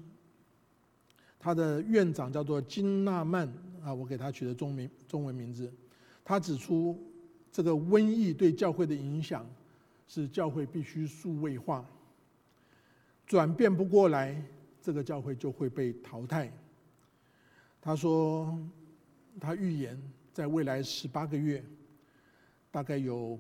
[1.39, 3.51] 他的院长叫做金纳曼
[3.83, 5.73] 啊，我给他取的中名中文名字。
[6.25, 6.99] 他指出，
[7.53, 9.47] 这个瘟疫对教会的影响
[10.09, 11.85] 是教会必须数位化，
[13.27, 14.43] 转变不过来，
[14.81, 16.51] 这个教会就会被淘汰。
[17.81, 18.59] 他说，
[19.39, 20.01] 他预言
[20.33, 21.63] 在未来十八个月，
[22.71, 23.39] 大概有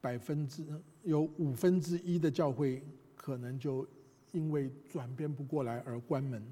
[0.00, 0.64] 百分之。
[1.02, 2.82] 有五分之一的教会
[3.14, 3.86] 可能就
[4.32, 6.42] 因为转变不过来而关门。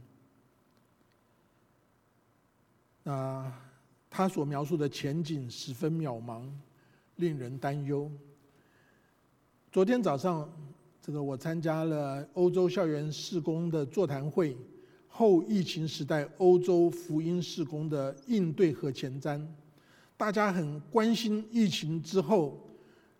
[3.02, 3.50] 那
[4.14, 6.42] 他所描述的前景十分渺茫，
[7.16, 8.12] 令人担忧。
[9.72, 10.46] 昨天早上，
[11.00, 14.54] 这个我参加了欧洲校园事工的座谈会，
[15.08, 19.42] 后疫情时代欧洲福音事工的应对和前瞻，
[20.14, 22.58] 大家很关心疫情之后。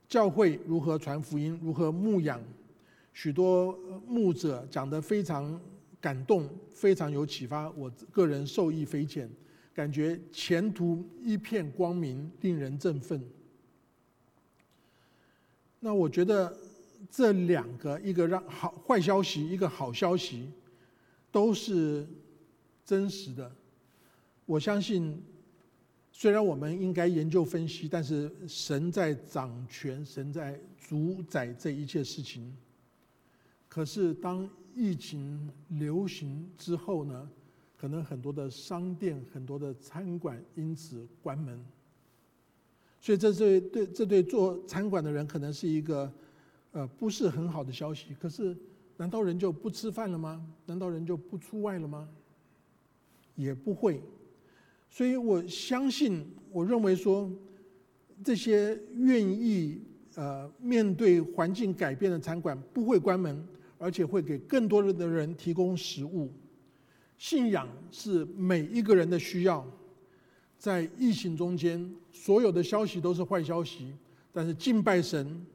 [0.06, 2.38] 教会如何传福音，如何牧养？
[3.14, 3.74] 许多
[4.06, 5.58] 牧者讲得非常
[6.02, 7.70] 感动，非常有启发。
[7.70, 9.26] 我个人受益匪浅，
[9.74, 13.22] 感觉前途一片光明，令人振奋。
[15.80, 16.56] 那我觉得
[17.10, 20.50] 这两个，一个让好坏消息，一个好消息，
[21.30, 22.06] 都是
[22.84, 23.50] 真实的。
[24.46, 25.22] 我相信。
[26.14, 32.54] 虽然我们应该研究分析，但是神在掌权，神在主宰这一切事情。
[33.66, 37.28] 可是当疫情流行之后呢？
[37.82, 41.60] 可能很多的商店、很多的餐馆因此关门。
[43.00, 46.12] 所以这对对这对做餐馆的人可能是一个
[46.70, 48.14] 呃不是很好的消息。
[48.20, 48.56] 可是
[48.96, 50.46] 难道人就不吃饭了吗？
[50.64, 52.08] 难道人就不出外了吗？
[53.34, 54.00] 也不会。
[54.88, 57.28] 所以我相信，我认为说，
[58.22, 59.82] 这些愿意
[60.14, 63.44] 呃面对环境改变的餐馆不会关门，
[63.76, 66.30] 而且会给更多的人提供食物。
[67.22, 69.64] 信仰是每一个人的需要。
[70.58, 73.94] 在疫情中间，所有的消息都是坏消息，
[74.32, 75.46] 但是敬拜神、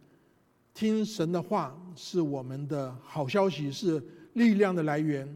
[0.73, 4.01] 听神的话是我们的好消息，是
[4.35, 5.27] 力量的来源，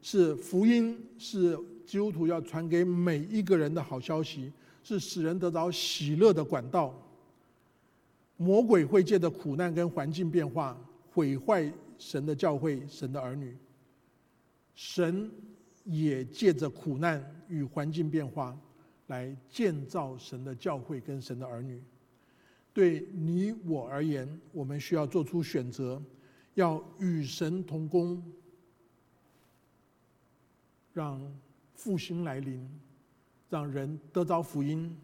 [0.00, 4.52] 是福音，是基督徒要传给每一个人的好消息，
[4.84, 6.94] 是使人得到喜乐的管道。
[8.36, 10.80] 魔鬼会借着苦难跟环境变化
[11.10, 11.68] 毁坏
[11.98, 13.56] 神的教会、神的儿女，
[14.76, 15.28] 神
[15.90, 18.58] 也借着苦难与环境变化。
[19.10, 21.82] 来建造神的教会跟神的儿女。
[22.72, 26.00] 对你我而言，我们需要做出选择，
[26.54, 28.22] 要与神同工，
[30.92, 31.20] 让
[31.74, 32.64] 复兴来临，
[33.48, 34.96] 让人得着福音，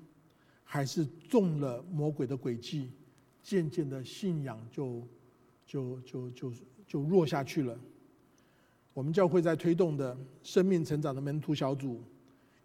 [0.63, 2.93] 还是中了魔鬼的诡计，
[3.43, 5.03] 渐渐的信仰就
[5.67, 6.53] 就就就
[6.87, 7.77] 就弱下去了。
[8.97, 12.03] 我们教会在推动的生命成长的门徒小组。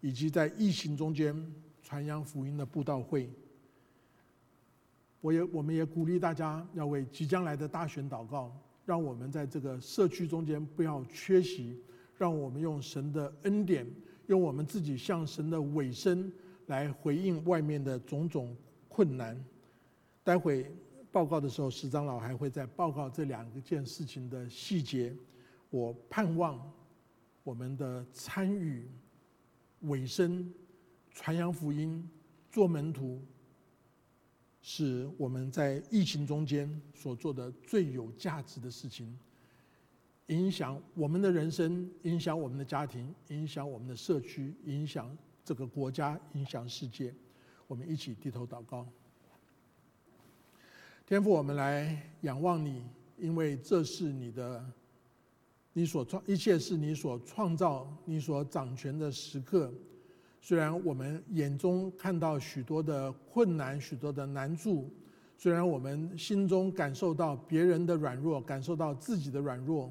[0.04, 1.32] 以及在疫情中间
[1.80, 3.30] 传扬福音的布道会，
[5.20, 8.52] 我也我们也鼓励大家要为即将来的大选祷告，
[8.84, 11.80] 让我们在这个社区中间不要缺席，
[12.18, 13.86] 让我们用神的恩典，
[14.26, 16.32] 用我们自己向神的尾声
[16.66, 18.52] 来回应外面的种种
[18.88, 19.40] 困难。
[20.24, 20.68] 待会
[21.12, 25.14] 报告的时候，石长老还会再报告这两件事情的细节。
[25.72, 26.70] 我盼望
[27.42, 28.86] 我们的参与。
[29.80, 30.48] 尾声，
[31.10, 32.08] 传扬福音，
[32.48, 33.20] 做门徒，
[34.60, 39.18] 是我们在疫情中间所做的最有价值的事情。
[40.26, 47.12] 影响我们的人生，影响我们的家庭，影响我们的社区，影响这个国家，影响世界。
[47.66, 48.86] 我们一起低头祷告。
[51.06, 52.84] 天父，我们来仰望你，
[53.18, 54.64] 因为这是你的。
[55.72, 59.72] 你所创一切是你所创造、你所掌权的时刻。
[60.40, 64.90] 虽然我们眼中看到许多的困难、许多的难处，
[65.38, 69.90] 虽然我们心中感受到别人的软弱、感受到自己的软弱，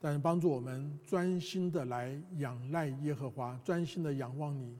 [0.00, 4.78] 但是帮助我们专心的来仰赖耶和华，专心的仰望你，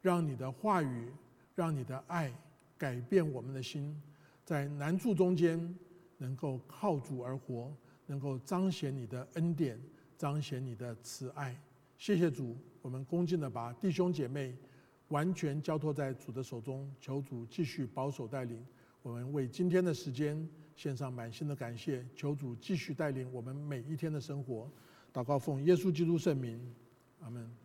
[0.00, 1.08] 让你的话语、
[1.54, 2.32] 让你的爱
[2.76, 4.00] 改变我们的心，
[4.44, 5.74] 在难处中间
[6.18, 7.72] 能够靠主而活。
[8.06, 9.80] 能够彰显你的恩典，
[10.16, 11.58] 彰显你的慈爱。
[11.96, 14.56] 谢谢主，我们恭敬的把弟兄姐妹
[15.08, 18.64] 完全交托在主的手中，求主继续保守带领。
[19.02, 24.70] 我们为今天的时间献上满心的感谢，求主继续带领我们每一天的生活。
[25.12, 26.60] 祷告奉耶稣基督圣名，
[27.20, 27.63] 阿门。